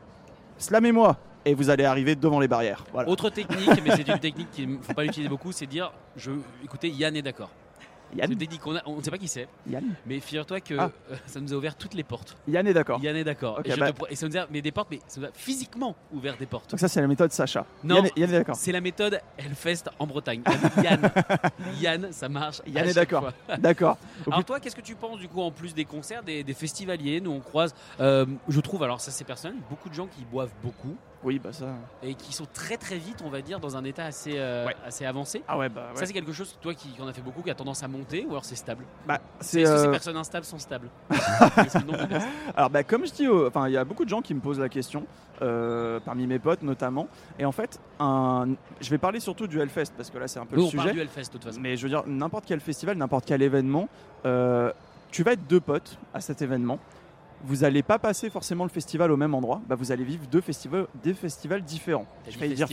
slamez-moi. 0.58 1.16
Et 1.44 1.54
vous 1.54 1.70
allez 1.70 1.84
arriver 1.84 2.14
devant 2.14 2.40
les 2.40 2.48
barrières. 2.48 2.84
Voilà. 2.92 3.08
Autre 3.08 3.30
technique, 3.30 3.70
mais 3.82 3.96
c'est 3.96 4.06
une 4.08 4.18
technique 4.20 4.50
qu'il 4.50 4.70
ne 4.70 4.78
faut 4.82 4.92
pas 4.92 5.04
l'utiliser 5.04 5.30
beaucoup, 5.30 5.50
c'est 5.52 5.66
dire 5.66 5.92
je, 6.16 6.32
écoutez, 6.62 6.88
Yann 6.90 7.16
est 7.16 7.22
d'accord. 7.22 7.48
Yann, 8.16 8.28
C'est 8.30 8.36
technique 8.36 8.60
on 8.66 8.96
ne 8.96 9.02
sait 9.02 9.10
pas 9.10 9.18
qui 9.18 9.28
c'est, 9.28 9.48
Yann, 9.68 9.84
mais 10.06 10.20
figure-toi 10.20 10.60
que 10.60 10.74
Ah. 10.78 10.90
euh, 11.10 11.16
ça 11.26 11.40
nous 11.40 11.52
a 11.52 11.56
ouvert 11.56 11.76
toutes 11.76 11.94
les 11.94 12.02
portes. 12.04 12.36
Yann 12.48 12.66
est 12.66 12.72
d'accord. 12.72 13.00
Yann 13.02 13.16
est 13.16 13.24
d'accord. 13.24 13.60
Et, 13.64 13.76
bah- 13.76 13.90
et 14.08 14.16
ça 14.16 14.26
nous 14.28 14.36
a 14.36 14.46
mais 14.50 14.62
des 14.62 14.72
portes, 14.72 14.88
mais 14.90 15.00
ça 15.06 15.20
nous 15.20 15.26
a 15.26 15.30
physiquement 15.34 15.94
ouvert 16.12 16.36
des 16.38 16.46
portes. 16.46 16.70
Donc 16.70 16.80
ça, 16.80 16.88
c'est 16.88 17.00
la 17.00 17.06
méthode 17.06 17.32
Sacha. 17.32 17.66
Non. 17.84 17.96
Yann, 17.96 18.06
est- 18.06 18.18
Yann 18.18 18.30
est 18.30 18.38
d'accord. 18.38 18.56
C'est 18.56 18.72
la 18.72 18.80
méthode 18.80 19.20
Hellfest 19.36 19.84
en 19.98 20.06
Bretagne. 20.06 20.42
Yann, 20.82 21.10
Yann, 21.80 22.12
ça 22.12 22.28
marche. 22.28 22.62
Yann 22.66 22.88
est 22.88 22.94
d'accord. 22.94 23.32
D'accord. 23.58 23.98
Alors 24.26 24.44
toi, 24.44 24.60
qu'est-ce 24.60 24.76
que 24.76 24.80
tu 24.80 24.94
penses 24.94 25.18
du 25.18 25.28
coup 25.28 25.40
en 25.42 25.50
plus 25.50 25.74
des 25.74 25.84
concerts, 25.84 26.22
des, 26.22 26.42
des 26.44 26.54
festivaliers? 26.54 27.20
Nous 27.20 27.30
on 27.30 27.40
croise, 27.40 27.74
euh, 28.00 28.24
je 28.48 28.60
trouve, 28.60 28.82
alors 28.82 29.00
ça 29.00 29.10
c'est 29.10 29.24
personnel, 29.24 29.56
beaucoup 29.68 29.88
de 29.88 29.94
gens 29.94 30.06
qui 30.06 30.24
boivent 30.24 30.52
beaucoup 30.62 30.96
Oui, 31.24 31.40
bah 31.40 31.52
ça. 31.52 31.66
et 32.02 32.14
qui 32.14 32.32
sont 32.32 32.46
très 32.52 32.76
très 32.76 32.96
vite, 32.96 33.22
on 33.24 33.28
va 33.28 33.42
dire, 33.42 33.58
dans 33.58 33.76
un 33.76 33.82
état 33.84 34.04
assez, 34.04 34.34
euh, 34.36 34.66
Ouais. 34.66 34.76
assez 34.86 35.04
avancé. 35.04 35.42
Ah 35.48 35.58
ouais, 35.58 35.68
bah 35.68 35.90
Ça 35.94 36.06
c'est 36.06 36.12
quelque 36.12 36.32
chose, 36.32 36.56
toi 36.60 36.74
qui 36.74 36.90
en 37.02 37.08
as 37.08 37.12
fait 37.12 37.20
beaucoup, 37.22 37.42
qui 37.42 37.50
a 37.50 37.54
tendance 37.56 37.82
à 37.82 37.88
monter 37.88 38.24
ou 38.24 38.30
alors 38.30 38.44
c'est 38.44 38.54
stable? 38.54 38.84
Bah, 39.06 39.20
C'est. 39.40 39.62
Est-ce 39.62 39.70
que 39.72 39.78
ces 39.78 39.86
euh, 39.86 39.90
personnes 39.90 40.16
instables 40.16 40.44
sont 40.46 40.58
stables? 40.58 40.88
Alors, 42.56 42.70
bah, 42.70 42.84
comme 42.84 43.06
je 43.06 43.12
dis, 43.12 43.28
enfin, 43.28 43.68
il 43.68 43.72
y 43.72 43.76
a 43.76 43.84
beaucoup 43.84 44.04
de 44.04 44.10
gens 44.10 44.22
qui 44.22 44.32
me 44.34 44.40
posent 44.40 44.60
la 44.60 44.68
question, 44.68 45.06
euh, 45.42 45.98
parmi 46.04 46.26
mes 46.26 46.38
potes 46.38 46.62
notamment. 46.62 47.08
Et 47.38 47.44
en 47.44 47.52
fait, 47.52 47.80
un... 47.98 48.48
je 48.80 48.90
vais 48.90 48.98
parler 48.98 49.20
surtout 49.20 49.46
du 49.46 49.60
Hellfest 49.60 49.92
parce 49.96 50.10
que 50.10 50.18
là, 50.18 50.28
c'est 50.28 50.38
un 50.38 50.46
peu 50.46 50.56
Oui, 50.56 50.62
le 50.62 50.68
on 50.68 50.70
parle 50.70 50.82
sujet. 50.88 50.94
du 50.94 51.00
Hellfest 51.00 51.24
de 51.24 51.32
toute 51.32 51.44
façon. 51.44 51.60
Mais 51.60 51.76
je 51.76 51.82
veux 51.82 51.88
dire, 51.88 52.04
n'importe 52.06 52.44
quel 52.46 52.60
festival, 52.60 52.96
n'importe 52.96 53.24
quel 53.26 53.42
événement, 53.42 53.88
tu 55.10 55.22
vas 55.22 55.32
être 55.32 55.46
deux 55.48 55.60
potes 55.60 55.98
à 56.14 56.20
cet 56.20 56.42
événement. 56.42 56.78
Vous 57.44 57.56
n'allez 57.58 57.82
pas 57.84 57.98
passer 58.00 58.30
forcément 58.30 58.64
le 58.64 58.70
festival 58.70 59.12
au 59.12 59.16
même 59.16 59.32
endroit. 59.34 59.60
Bah, 59.68 59.76
vous 59.76 59.92
allez 59.92 60.02
vivre 60.04 60.24
deux 60.30 60.40
festivals, 60.40 60.86
des 61.04 61.14
festivals 61.14 61.62
différents. 61.62 62.06
Je 62.28 62.36
vais 62.38 62.48
dire 62.48 62.66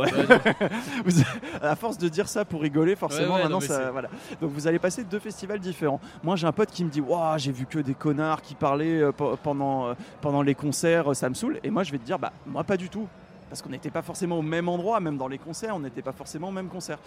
ouais. 0.00 0.10
Vous- 1.04 1.22
à 1.62 1.76
force 1.76 1.98
de 1.98 2.08
dire 2.08 2.28
ça 2.28 2.44
pour 2.44 2.60
rigoler, 2.60 2.96
forcément, 2.96 3.28
Ouais, 3.28 3.34
ouais, 3.36 3.42
maintenant, 3.42 3.60
non, 3.60 3.66
ça, 3.66 3.90
voilà. 3.92 4.08
Donc 4.40 4.50
vous 4.50 4.66
allez 4.66 4.78
passer 4.80 5.04
deux 5.04 5.20
festivals 5.20 5.60
différents. 5.60 6.00
Moi, 6.24 6.34
j'ai 6.36 6.46
un 6.48 6.52
pote 6.52 6.70
qui 6.70 6.84
me 6.84 6.90
dit, 6.90 7.00
waouh, 7.00 7.38
j'ai 7.38 7.52
vu 7.52 7.64
que 7.66 7.78
des 7.78 7.94
connards 7.94 8.42
qui 8.42 8.54
parlaient 8.56 9.02
euh, 9.02 9.12
pe- 9.12 9.36
pendant 9.42 9.86
euh, 9.88 9.94
pendant 10.20 10.42
les 10.42 10.54
concerts, 10.56 11.12
euh, 11.12 11.14
ça 11.14 11.28
me 11.28 11.34
saoule. 11.34 11.60
Et 11.62 11.70
moi, 11.70 11.84
je 11.84 11.92
vais 11.92 11.98
te 11.98 12.04
dire, 12.04 12.18
bah 12.18 12.32
moi, 12.46 12.64
pas 12.64 12.76
du 12.76 12.88
tout, 12.88 13.06
parce 13.48 13.62
qu'on 13.62 13.70
n'était 13.70 13.90
pas 13.90 14.02
forcément 14.02 14.38
au 14.38 14.42
même 14.42 14.68
endroit, 14.68 14.98
même 14.98 15.16
dans 15.16 15.28
les 15.28 15.38
concerts, 15.38 15.76
on 15.76 15.80
n'était 15.80 16.02
pas 16.02 16.12
forcément 16.12 16.48
au 16.48 16.52
même 16.52 16.68
concert. 16.68 16.98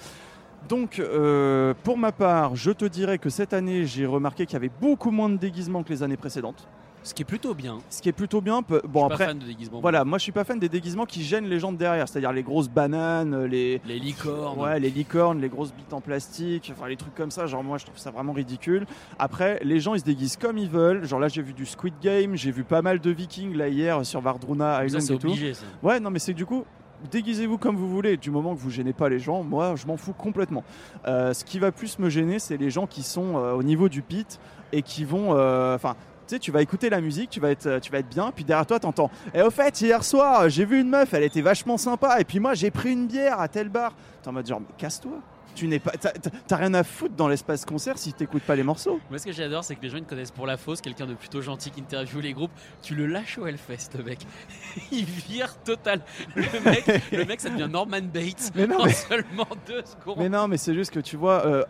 Donc, 0.70 1.00
euh, 1.00 1.74
pour 1.84 1.98
ma 1.98 2.12
part, 2.12 2.56
je 2.56 2.72
te 2.72 2.86
dirais 2.86 3.18
que 3.18 3.30
cette 3.30 3.52
année, 3.52 3.86
j'ai 3.86 4.06
remarqué 4.06 4.46
qu'il 4.46 4.54
y 4.54 4.58
avait 4.58 4.72
beaucoup 4.80 5.12
moins 5.12 5.28
de 5.30 5.36
déguisements 5.38 5.84
que 5.84 5.90
les 5.90 6.04
années 6.04 6.18
précédentes. 6.18 6.68
Ce 7.04 7.14
qui 7.16 7.24
est 7.24 7.26
plutôt 7.26 7.56
bien. 7.56 7.80
Ce 7.90 8.02
qui 8.02 8.10
est 8.10 8.14
plutôt 8.14 8.42
bien. 8.42 8.62
Bon, 8.62 8.70
je 8.70 8.80
suis 8.80 8.92
pas 8.92 9.06
après, 9.06 9.26
fan 9.26 9.40
de 9.40 9.46
déguisement. 9.46 9.80
voilà, 9.82 10.06
moi, 10.06 10.18
je 10.20 10.24
suis 10.24 10.32
pas 10.32 10.44
fan 10.44 10.60
des 10.60 10.70
déguisements 10.70 11.06
qui 11.06 11.24
gênent 11.24 11.48
les 11.48 11.60
gens 11.60 11.72
de 11.72 11.78
derrière, 11.78 12.08
c'est-à-dire 12.08 12.32
les 12.32 12.44
grosses 12.44 12.70
bananes, 12.70 13.46
les, 13.46 13.82
Les 13.88 13.98
licornes. 13.98 14.60
Ouais, 14.60 14.80
les 14.80 14.92
licornes, 14.92 15.42
les 15.42 15.50
grosses 15.50 15.74
bites 15.74 15.94
en 15.94 16.02
plastique, 16.02 16.72
enfin 16.76 16.88
les 16.88 16.98
trucs 16.98 17.16
comme 17.16 17.32
ça, 17.32 17.48
genre 17.48 17.64
moi 17.64 17.78
je 17.80 17.86
trouve 17.86 17.98
ça 17.98 18.12
vraiment 18.12 18.34
ridicule. 18.34 18.86
Après, 19.18 19.60
les 19.64 19.80
gens 19.80 19.96
ils 19.96 20.02
se 20.02 20.06
déguisent 20.06 20.38
comme 20.38 20.58
ils 20.60 20.70
veulent. 20.70 21.04
Genre 21.06 21.20
là 21.20 21.28
j'ai 21.28 21.42
vu 21.42 21.54
du 21.54 21.66
Squid 21.66 21.96
Game, 22.04 22.36
j'ai 22.36 22.52
vu 22.52 22.64
pas 22.64 22.82
mal 22.84 23.00
de 23.00 23.10
Vikings 23.10 23.56
là 23.56 23.68
hier 23.68 24.06
sur 24.06 24.22
Vardruna 24.22 24.76
ça 24.76 24.86
Island 24.86 25.02
c'est 25.04 25.14
et 25.16 25.18
tout. 25.18 25.28
obligé. 25.28 25.54
Ça. 25.56 25.66
Ouais, 25.82 26.00
non 26.00 26.12
mais 26.12 26.20
c'est 26.20 26.34
que 26.34 26.38
du 26.38 26.46
coup, 26.46 26.66
déguisez-vous 27.12 27.58
comme 27.58 27.76
vous 27.78 27.90
voulez, 27.90 28.16
du 28.18 28.30
moment 28.30 28.54
que 28.54 28.60
vous 28.60 28.70
gênez 28.70 28.94
pas 28.94 29.10
les 29.10 29.18
gens, 29.20 29.42
moi 29.44 29.74
je 29.76 29.88
m'en 29.88 29.98
fous 29.98 30.14
complètement. 30.14 30.64
Euh, 31.08 31.34
ce 31.34 31.44
qui 31.46 31.58
va 31.58 31.72
plus 31.72 31.98
me 31.98 32.10
gêner, 32.10 32.38
c'est 32.38 32.58
les 32.58 32.70
gens 32.70 32.86
qui 32.86 33.02
sont 33.02 33.38
euh, 33.38 33.54
au 33.54 33.64
niveau 33.64 33.90
du 33.90 34.04
pit 34.04 34.40
et 34.72 34.84
qui 34.84 35.04
vont, 35.04 35.36
euh, 35.36 35.76
enfin. 35.76 35.96
Tu 36.32 36.36
sais, 36.36 36.40
tu 36.40 36.52
vas 36.52 36.62
écouter 36.62 36.90
la 36.90 37.02
musique, 37.02 37.30
tu 37.30 37.42
vas 37.42 37.50
être, 37.52 37.80
tu 37.80 37.92
vas 37.92 38.00
être 38.00 38.08
bien, 38.10 38.32
puis 38.34 38.46
derrière 38.46 38.66
toi, 38.66 38.80
t'entends. 38.80 39.12
Et 39.34 39.42
au 39.42 39.52
fait, 39.52 39.82
hier 39.82 40.02
soir, 40.04 40.48
j'ai 40.50 40.64
vu 40.64 40.80
une 40.80 40.88
meuf, 40.90 41.14
elle 41.14 41.24
était 41.24 41.42
vachement 41.42 41.78
sympa, 41.78 42.22
et 42.22 42.24
puis 42.24 42.40
moi, 42.40 42.54
j'ai 42.54 42.72
pris 42.72 42.92
une 42.94 43.08
bière 43.08 43.42
à 43.42 43.50
tel 43.50 43.68
bar. 43.68 43.94
T'es 44.22 44.30
en 44.30 44.32
mode 44.32 44.48
genre, 44.48 44.62
casse-toi. 44.78 45.12
Tu 45.54 45.68
n'es 45.68 45.80
pas, 45.80 45.92
t'as- 45.92 46.56
rien 46.56 46.74
à 46.74 46.84
foutre 46.86 47.14
dans 47.16 47.28
l'espace 47.28 47.66
concert 47.66 47.98
si 47.98 48.14
t'écoutes 48.14 48.44
pas 48.44 48.56
les 48.56 48.64
morceaux. 48.64 49.02
Moi, 49.10 49.20
ce 49.20 49.26
que 49.26 49.34
j'adore, 49.34 49.66
c'est 49.66 49.76
que 49.76 49.82
les 49.82 49.90
gens 49.90 49.98
ils 49.98 50.04
te 50.06 50.10
connaissent 50.10 50.32
pour 50.32 50.48
la 50.48 50.56
fausse, 50.56 50.80
quelqu'un 50.80 51.06
de 51.06 51.14
plutôt 51.14 51.42
gentil 51.42 51.72
qui 51.72 51.82
interviewe 51.82 52.22
les 52.22 52.32
groupes. 52.32 52.52
Tu 52.82 52.96
le 52.96 53.06
lâches 53.06 53.38
au 53.38 53.46
Hellfest, 53.46 53.90
le 53.98 54.06
mec. 54.06 54.20
Il 54.94 55.04
vire 55.04 55.54
total. 55.66 56.00
Le 56.36 56.44
mec, 56.64 56.86
le 57.12 57.26
mec 57.26 57.42
ça 57.42 57.50
devient 57.50 57.68
Norman 57.70 58.00
Bates 58.02 58.52
Mais 58.56 58.66
non, 58.66 58.80
en 58.80 58.86
mais- 58.86 58.94
seulement 58.94 59.48
deux 59.68 59.82
secondes. 59.84 60.16
Mais 60.20 60.30
non, 60.30 60.48
mais 60.48 60.56
c'est 60.56 60.74
juste 60.74 60.92
que 60.94 61.02
tu 61.02 61.18
vois, 61.18 61.46
euh, 61.46 61.66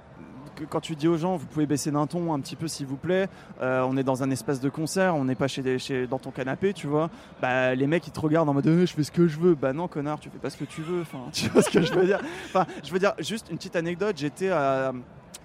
quand 0.70 0.80
tu 0.82 0.96
dis 0.96 1.08
aux 1.08 1.18
gens, 1.18 1.36
vous 1.38 1.46
pouvez 1.46 1.66
baisser 1.66 1.92
d'un 1.92 2.08
ton 2.08 2.34
un 2.34 2.40
petit 2.40 2.56
peu 2.56 2.68
s'il 2.68 2.86
vous 2.86 2.98
plaît, 2.98 3.28
euh, 3.62 3.86
on 3.90 3.98
est 3.98 4.04
dans 4.04 4.24
un 4.24 4.32
espace 4.32 4.60
de 4.60 4.70
concert, 4.70 5.16
on 5.16 5.26
n'est 5.26 5.36
pas 5.36 5.48
chez, 5.48 5.80
chez- 5.80 6.08
dans 6.08 6.20
ton 6.20 6.32
canapé, 6.32 6.74
tu 6.74 6.88
vois, 6.88 7.10
bah 7.42 7.74
les 7.76 7.88
mecs 7.88 8.06
ils 8.08 8.12
te 8.12 8.20
regardent 8.20 8.50
en 8.50 8.54
mode 8.54 8.68
Eh, 8.68 8.86
je 8.86 8.94
fais 8.94 9.04
ce 9.04 9.12
que 9.12 9.28
je 9.28 9.40
veux. 9.40 9.56
Bah 9.56 9.74
non, 9.74 9.88
connard, 9.88 10.20
tu 10.20 10.30
fais 10.30 10.38
pas 10.40 10.50
ce 10.50 10.58
que 10.58 10.66
tu 10.66 10.82
veux. 10.82 11.02
Enfin, 11.02 11.20
tu 11.34 11.50
vois 11.50 11.62
ce 11.62 11.70
que 11.70 11.82
je 11.82 11.94
veux 11.94 12.06
dire? 12.06 12.20
Enfin, 12.48 12.66
je 12.84 12.92
veux 12.92 13.00
dire, 13.00 13.14
juste 13.20 13.48
une 13.50 13.58
petite 13.58 13.76
anecdote, 13.76 14.16
j'étais 14.18 14.50
à. 14.50 14.94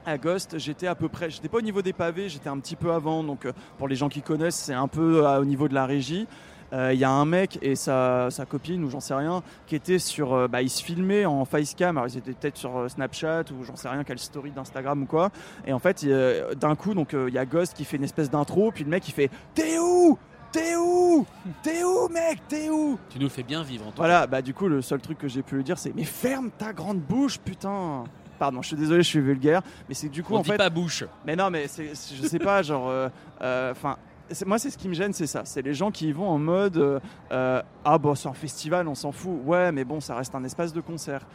À 0.09 0.19
Ghost, 0.19 0.57
j'étais 0.59 0.87
à 0.87 0.95
peu 0.95 1.09
près, 1.09 1.31
j'étais 1.31 1.49
pas 1.49 1.59
au 1.59 1.63
niveau 1.63 1.83
des 1.83 1.93
pavés, 1.93 2.29
j'étais 2.29 2.49
un 2.49 2.59
petit 2.61 2.77
peu 2.77 2.93
avant. 2.93 3.25
Donc, 3.25 3.45
euh, 3.45 3.53
pour 3.77 3.89
les 3.89 3.97
gens 3.97 4.09
qui 4.09 4.23
connaissent, 4.23 4.55
c'est 4.55 4.73
un 4.73 4.87
peu 4.87 5.27
euh, 5.27 5.41
au 5.41 5.45
niveau 5.45 5.67
de 5.67 5.75
la 5.75 5.85
régie. 5.85 6.29
Euh, 6.73 6.93
Il 6.93 6.99
y 6.99 7.05
a 7.05 7.11
un 7.11 7.25
mec 7.25 7.59
et 7.63 7.75
sa, 7.77 8.29
sa 8.31 8.45
copine, 8.47 8.83
ou 8.85 8.91
j'en 8.91 9.01
sais 9.01 9.15
rien, 9.15 9.43
qui 9.67 9.77
était 9.77 9.99
sur. 9.99 10.33
euh, 10.35 10.49
bah, 10.49 10.63
ils 10.63 10.71
se 10.71 10.83
filmaient 10.83 11.25
en 11.25 11.45
facecam. 11.45 11.97
Alors, 11.97 12.09
ils 12.09 12.19
étaient 12.19 12.33
peut-être 12.33 12.57
sur 12.57 12.77
euh, 12.77 12.89
Snapchat 12.89 13.45
ou 13.53 13.63
j'en 13.65 13.77
sais 13.77 13.89
rien, 13.89 14.03
quelle 14.05 14.19
story 14.19 14.51
d'Instagram 14.51 15.03
ou 15.03 15.07
quoi. 15.07 15.31
Et 15.67 15.73
en 15.73 15.79
fait, 15.79 16.03
euh, 16.05 16.55
d'un 16.55 16.75
coup, 16.75 16.95
donc 16.95 17.15
euh, 17.15 17.27
il 17.29 17.35
y 17.35 17.39
a 17.39 17.45
Ghost 17.47 17.75
qui 17.75 17.85
fait 17.85 17.97
une 17.97 18.05
espèce 18.05 18.31
d'intro, 18.31 18.73
puis 18.73 18.85
le 18.85 18.91
mec 18.91 19.07
il 19.09 19.13
fait 19.13 19.31
T'es 19.55 19.79
où? 19.79 20.19
T'es 20.53 20.75
où? 20.77 21.27
T'es 21.63 21.85
où, 21.85 22.09
mec? 22.09 22.41
T'es 22.49 22.71
où? 22.71 22.99
Tu 23.11 23.19
nous 23.19 23.29
fais 23.29 23.43
bien 23.43 23.63
vivre 23.63 23.87
en 23.87 23.91
tout 23.91 23.97
Voilà, 23.99 24.27
bah 24.27 24.41
du 24.43 24.55
coup, 24.55 24.69
le 24.69 24.81
seul 24.81 25.01
truc 25.01 25.19
que 25.19 25.29
j'ai 25.29 25.43
pu 25.43 25.57
lui 25.57 25.65
dire, 25.65 25.77
c'est 25.79 25.95
Mais 25.95 26.05
ferme 26.05 26.51
ta 26.57 26.73
grande 26.73 27.01
bouche, 27.01 27.39
putain 27.39 28.05
Pardon, 28.39 28.61
je 28.63 28.69
suis 28.69 28.77
désolé, 28.77 29.03
je 29.03 29.09
suis 29.09 29.21
vulgaire, 29.21 29.63
mais 29.89 29.95
c'est 29.95 30.09
du 30.11 30.23
coup, 30.23 30.35
On 30.35 30.39
en 30.39 30.43
dit 30.43 30.51
fait. 30.51 30.57
pas 30.59 30.69
bouche. 30.71 31.05
Mais 31.27 31.37
non, 31.37 31.49
mais 31.51 31.67
je 31.69 32.27
sais 32.27 32.39
pas, 32.39 32.63
genre. 32.63 32.89
euh, 32.89 33.09
euh, 33.43 33.73
Enfin. 33.73 33.97
Moi, 34.47 34.59
c'est 34.59 34.71
ce 34.71 34.79
qui 34.79 34.89
me 34.89 34.95
gêne, 34.95 35.13
c'est 35.13 35.27
ça. 35.27 35.43
C'est 35.45 35.63
les 35.63 35.75
gens 35.75 35.91
qui 35.91 36.09
y 36.09 36.13
vont 36.13 36.29
en 36.29 36.39
mode 36.39 36.77
euh, 36.77 37.01
euh, 37.33 37.63
Ah, 37.85 37.99
bah, 37.99 38.13
c'est 38.15 38.29
un 38.29 38.35
festival, 38.35 38.89
on 38.89 38.95
s'en 38.95 39.13
fout. 39.13 39.39
Ouais, 39.45 39.73
mais 39.73 39.85
bon, 39.85 40.01
ça 40.01 40.17
reste 40.17 40.35
un 40.35 40.45
espace 40.45 40.73
de 40.73 40.81
concert. 40.81 41.27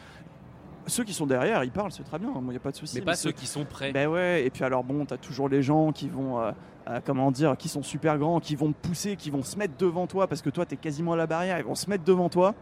Ceux 0.87 1.03
qui 1.03 1.13
sont 1.13 1.27
derrière, 1.27 1.63
ils 1.63 1.71
parlent, 1.71 1.91
c'est 1.91 2.03
très 2.03 2.17
bien, 2.17 2.31
il 2.35 2.47
n'y 2.47 2.55
a 2.55 2.59
pas 2.59 2.71
de 2.71 2.75
souci. 2.75 2.97
Mais 2.97 3.05
pas 3.05 3.15
ceux 3.15 3.31
qui 3.31 3.45
sont 3.45 3.65
prêts. 3.65 3.91
Ben 3.91 4.07
ouais, 4.07 4.43
et 4.45 4.49
puis 4.49 4.63
alors 4.63 4.83
bon, 4.83 5.05
t'as 5.05 5.17
toujours 5.17 5.47
les 5.47 5.61
gens 5.61 5.91
qui 5.91 6.09
vont, 6.09 6.39
euh, 6.39 6.51
euh, 6.89 6.99
comment 7.05 7.31
dire, 7.31 7.55
qui 7.55 7.69
sont 7.69 7.83
super 7.83 8.17
grands, 8.17 8.39
qui 8.39 8.55
vont 8.55 8.71
te 8.71 8.87
pousser, 8.87 9.15
qui 9.15 9.29
vont 9.29 9.43
se 9.43 9.57
mettre 9.57 9.75
devant 9.77 10.07
toi 10.07 10.27
parce 10.27 10.41
que 10.41 10.49
toi 10.49 10.65
t'es 10.65 10.77
quasiment 10.77 11.13
à 11.13 11.15
la 11.15 11.27
barrière, 11.27 11.59
ils 11.59 11.65
vont 11.65 11.75
se 11.75 11.89
mettre 11.89 12.03
devant 12.03 12.29
toi, 12.29 12.55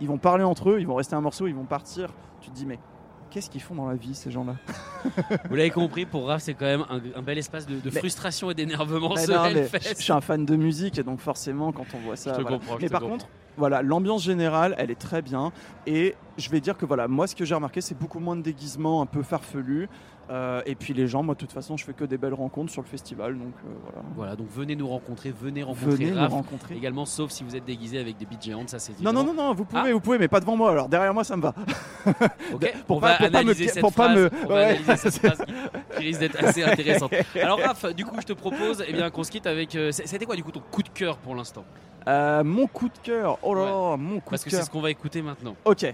ils 0.00 0.06
vont 0.06 0.18
parler 0.18 0.44
entre 0.44 0.70
eux, 0.70 0.80
ils 0.80 0.86
vont 0.86 0.94
rester 0.94 1.16
un 1.16 1.20
morceau, 1.20 1.48
ils 1.48 1.54
vont 1.54 1.64
partir. 1.64 2.10
Tu 2.40 2.50
te 2.50 2.54
dis 2.54 2.64
mais 2.64 2.78
qu'est-ce 3.30 3.50
qu'ils 3.50 3.60
font 3.62 3.74
dans 3.74 3.86
la 3.88 3.94
vie 3.94 4.14
ces 4.14 4.30
gens-là 4.30 4.56
Vous 5.48 5.54
l'avez 5.54 5.70
compris, 5.70 6.06
pour 6.06 6.26
Raph, 6.26 6.42
c'est 6.42 6.54
quand 6.54 6.64
même 6.66 6.84
un, 6.90 7.00
un 7.18 7.22
bel 7.22 7.38
espace 7.38 7.66
de, 7.66 7.74
de 7.76 7.80
Mais- 7.90 7.98
frustration 7.98 8.50
et 8.50 8.54
d'énervement 8.54 9.14
je 9.16 9.78
je 9.96 10.02
suis 10.02 10.12
un 10.12 10.20
fan 10.20 10.44
de 10.44 10.56
musique 10.56 10.98
et 10.98 11.02
donc 11.02 11.20
forcément 11.20 11.72
quand 11.72 11.86
on 11.94 11.98
voit 11.98 12.16
ça. 12.16 12.32
Je 12.32 12.36
te 12.36 12.42
voilà. 12.42 12.58
comprends, 12.58 12.76
je 12.76 12.82
Mais 12.82 12.86
te 12.88 12.92
par 12.92 13.00
comprends. 13.00 13.16
contre, 13.18 13.28
voilà, 13.56 13.82
l'ambiance 13.82 14.22
générale, 14.22 14.74
elle 14.78 14.90
est 14.90 14.98
très 15.00 15.22
bien. 15.22 15.52
Et 15.86 16.14
je 16.38 16.48
vais 16.50 16.60
dire 16.60 16.76
que 16.78 16.86
voilà, 16.86 17.08
moi 17.08 17.26
ce 17.26 17.34
que 17.36 17.44
j'ai 17.44 17.54
remarqué, 17.54 17.80
c'est 17.80 17.98
beaucoup 17.98 18.20
moins 18.20 18.36
de 18.36 18.42
déguisements 18.42 19.02
un 19.02 19.06
peu 19.06 19.22
farfelus. 19.22 19.88
Euh, 20.30 20.60
et 20.66 20.74
puis 20.74 20.92
les 20.92 21.06
gens, 21.06 21.22
moi 21.22 21.34
de 21.34 21.38
toute 21.40 21.52
façon, 21.52 21.78
je 21.78 21.84
fais 21.86 21.94
que 21.94 22.04
des 22.04 22.18
belles 22.18 22.34
rencontres 22.34 22.70
sur 22.70 22.82
le 22.82 22.86
festival. 22.86 23.38
Donc 23.38 23.54
euh, 23.64 23.68
voilà. 23.82 24.02
Voilà, 24.14 24.36
donc 24.36 24.48
venez 24.50 24.76
nous 24.76 24.86
rencontrer, 24.86 25.30
venez 25.32 25.62
rencontrer 25.62 25.90
Venez 25.96 26.10
nous 26.10 26.18
Raph. 26.20 26.32
rencontrer. 26.32 26.76
Également, 26.76 27.06
sauf 27.06 27.30
si 27.30 27.44
vous 27.44 27.56
êtes 27.56 27.64
déguisé 27.64 27.98
avec 27.98 28.18
des 28.18 28.26
bites 28.26 28.42
géantes, 28.42 28.68
ça 28.68 28.78
c'est 28.78 29.00
Non, 29.00 29.12
non, 29.12 29.24
non, 29.24 29.32
non, 29.32 29.54
vous 29.54 29.64
pouvez, 29.64 29.90
vous 29.92 30.00
pouvez, 30.00 30.18
mais 30.18 30.28
pas 30.28 30.40
devant 30.40 30.54
moi. 30.56 30.70
Alors 30.70 30.88
derrière 30.88 31.14
moi, 31.14 31.24
ça 31.24 31.36
me 31.36 31.42
va. 31.42 31.54
Ok, 32.52 32.74
Pour 32.86 32.98
on 32.98 33.00
pas- 33.00 33.08
va 33.12 33.16
pour 33.16 33.26
pas 33.26 33.30
me- 33.30 33.36
analyser 33.38 33.68
cette 33.68 33.80
pour 33.80 33.92
pas 33.92 34.04
phrase, 34.04 34.16
me- 34.18 34.30
on 34.44 34.48
va 34.48 34.54
ouais. 34.54 34.64
analyser 34.64 34.96
cette 34.96 35.18
phrase 35.26 35.38
qui, 35.46 35.96
qui 35.96 36.04
risque 36.04 36.20
d'être 36.20 36.44
assez 36.44 36.62
intéressante. 36.62 37.12
Alors 37.40 37.58
Raph, 37.60 37.86
du 37.94 38.04
coup, 38.04 38.16
je 38.20 38.26
te 38.26 38.32
propose 38.34 38.84
eh 38.86 38.92
bien, 38.92 39.10
qu'on 39.10 39.24
se 39.24 39.30
quitte 39.30 39.46
avec... 39.46 39.74
euh, 39.76 39.92
C'était 39.92 40.26
quoi 40.26 40.36
du 40.36 40.44
coup 40.44 40.52
ton 40.52 40.60
coup 40.70 40.82
de 40.82 40.88
cœur 40.90 41.16
pour 41.18 41.34
l'instant? 41.34 41.64
Euh, 42.06 42.44
mon 42.44 42.66
coup 42.66 42.88
de 42.88 42.98
cœur. 43.02 43.38
Oh 43.42 43.54
là 43.54 43.96
mon 43.96 44.20
coup 44.20 44.30
Parce 44.30 44.42
de 44.42 44.44
que 44.44 44.50
c'est 44.50 44.56
cœur. 44.58 44.66
ce 44.66 44.70
qu'on 44.70 44.80
va 44.80 44.90
écouter 44.90 45.20
maintenant. 45.22 45.56
Ok. 45.64 45.86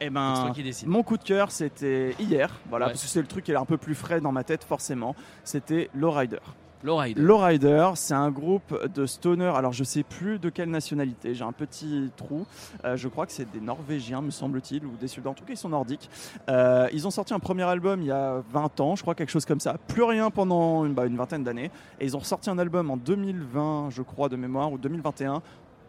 Eh 0.00 0.08
ben, 0.10 0.52
mon 0.86 1.02
coup 1.02 1.16
de 1.18 1.22
cœur, 1.22 1.50
c'était 1.50 2.14
hier. 2.18 2.50
Voilà, 2.70 2.86
Ouais. 2.86 2.92
parce 2.92 3.02
que 3.02 3.08
c'est 3.08 3.20
le 3.20 3.26
truc 3.26 3.44
qui 3.44 3.52
est 3.52 3.56
un 3.56 3.64
peu 3.66 3.76
plus 3.76 3.94
frais 3.94 4.20
dans 4.20 4.32
ma 4.32 4.44
tête, 4.44 4.64
forcément. 4.64 5.14
C'était 5.44 5.90
Lowrider. 5.94 6.38
Lowrider. 6.82 7.20
Lowrider, 7.20 7.90
c'est 7.96 8.14
un 8.14 8.30
groupe 8.30 8.74
de 8.94 9.04
stoner. 9.04 9.52
Alors, 9.54 9.74
je 9.74 9.84
sais 9.84 10.02
plus 10.02 10.38
de 10.38 10.48
quelle 10.48 10.70
nationalité. 10.70 11.34
J'ai 11.34 11.44
un 11.44 11.52
petit 11.52 12.10
trou. 12.16 12.46
Euh, 12.86 12.96
je 12.96 13.06
crois 13.08 13.26
que 13.26 13.32
c'est 13.32 13.50
des 13.52 13.60
Norvégiens, 13.60 14.22
me 14.22 14.30
semble-t-il, 14.30 14.86
ou 14.86 14.92
des 14.98 15.06
Suédois. 15.06 15.32
En 15.32 15.34
tout 15.34 15.44
cas, 15.44 15.52
ils 15.52 15.58
sont 15.58 15.68
nordiques. 15.68 16.08
Euh, 16.48 16.88
ils 16.94 17.06
ont 17.06 17.10
sorti 17.10 17.34
un 17.34 17.38
premier 17.38 17.64
album 17.64 18.00
il 18.00 18.06
y 18.06 18.10
a 18.10 18.42
20 18.50 18.80
ans, 18.80 18.96
je 18.96 19.02
crois, 19.02 19.14
quelque 19.14 19.28
chose 19.28 19.44
comme 19.44 19.60
ça. 19.60 19.76
Plus 19.88 20.04
rien 20.04 20.30
pendant 20.30 20.86
une, 20.86 20.94
bah, 20.94 21.04
une 21.04 21.18
vingtaine 21.18 21.44
d'années. 21.44 21.70
Et 22.00 22.06
ils 22.06 22.16
ont 22.16 22.20
sorti 22.20 22.48
un 22.48 22.58
album 22.58 22.90
en 22.90 22.96
2020, 22.96 23.90
je 23.90 24.00
crois, 24.00 24.30
de 24.30 24.36
mémoire, 24.36 24.72
ou 24.72 24.78
2021, 24.78 25.42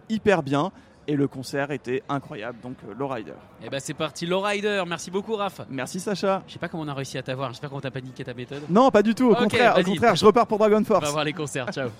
hyper 0.09 0.43
bien. 0.43 0.73
Et 1.07 1.15
le 1.15 1.27
concert 1.27 1.71
était 1.71 2.03
incroyable. 2.09 2.57
Donc, 2.61 2.75
euh, 2.87 2.93
Lowrider. 2.97 3.33
Et 3.63 3.69
ben 3.69 3.79
c'est 3.79 3.93
parti, 3.93 4.25
Lowrider. 4.25 4.83
Merci 4.87 5.11
beaucoup 5.11 5.35
Raph. 5.35 5.61
Merci, 5.69 5.99
Sacha. 5.99 6.43
Je 6.47 6.53
sais 6.53 6.59
pas 6.59 6.67
comment 6.67 6.83
on 6.83 6.87
a 6.87 6.93
réussi 6.93 7.17
à 7.17 7.23
t'avoir, 7.23 7.49
j'espère 7.51 7.69
qu'on 7.69 7.81
t'a 7.81 7.91
pas 7.91 8.01
niqué 8.01 8.23
ta 8.23 8.33
méthode. 8.33 8.61
Non, 8.69 8.91
pas 8.91 9.01
du 9.03 9.15
tout. 9.15 9.29
Au 9.29 9.35
contraire, 9.35 9.77
au 9.77 9.83
contraire, 9.83 10.15
je 10.15 10.25
repars 10.25 10.47
pour 10.47 10.57
Dragon 10.57 10.77
On 10.77 10.81
va 10.81 10.85
Force. 10.85 11.11
voir 11.11 11.23
les 11.23 11.33
concerts, 11.33 11.71
ciao. 11.71 11.89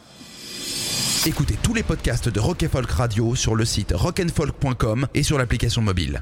Écoutez 1.26 1.56
tous 1.62 1.74
les 1.74 1.84
podcasts 1.84 2.30
de 2.30 2.40
Rock 2.40 2.66
Folk 2.68 2.90
Radio 2.90 3.36
sur 3.36 3.56
le 3.56 3.64
site 3.66 3.94
rockandfolk.com 3.96 5.08
et 5.14 5.24
sur 5.24 5.38
l'application 5.38 5.82
mobile. 5.82 6.22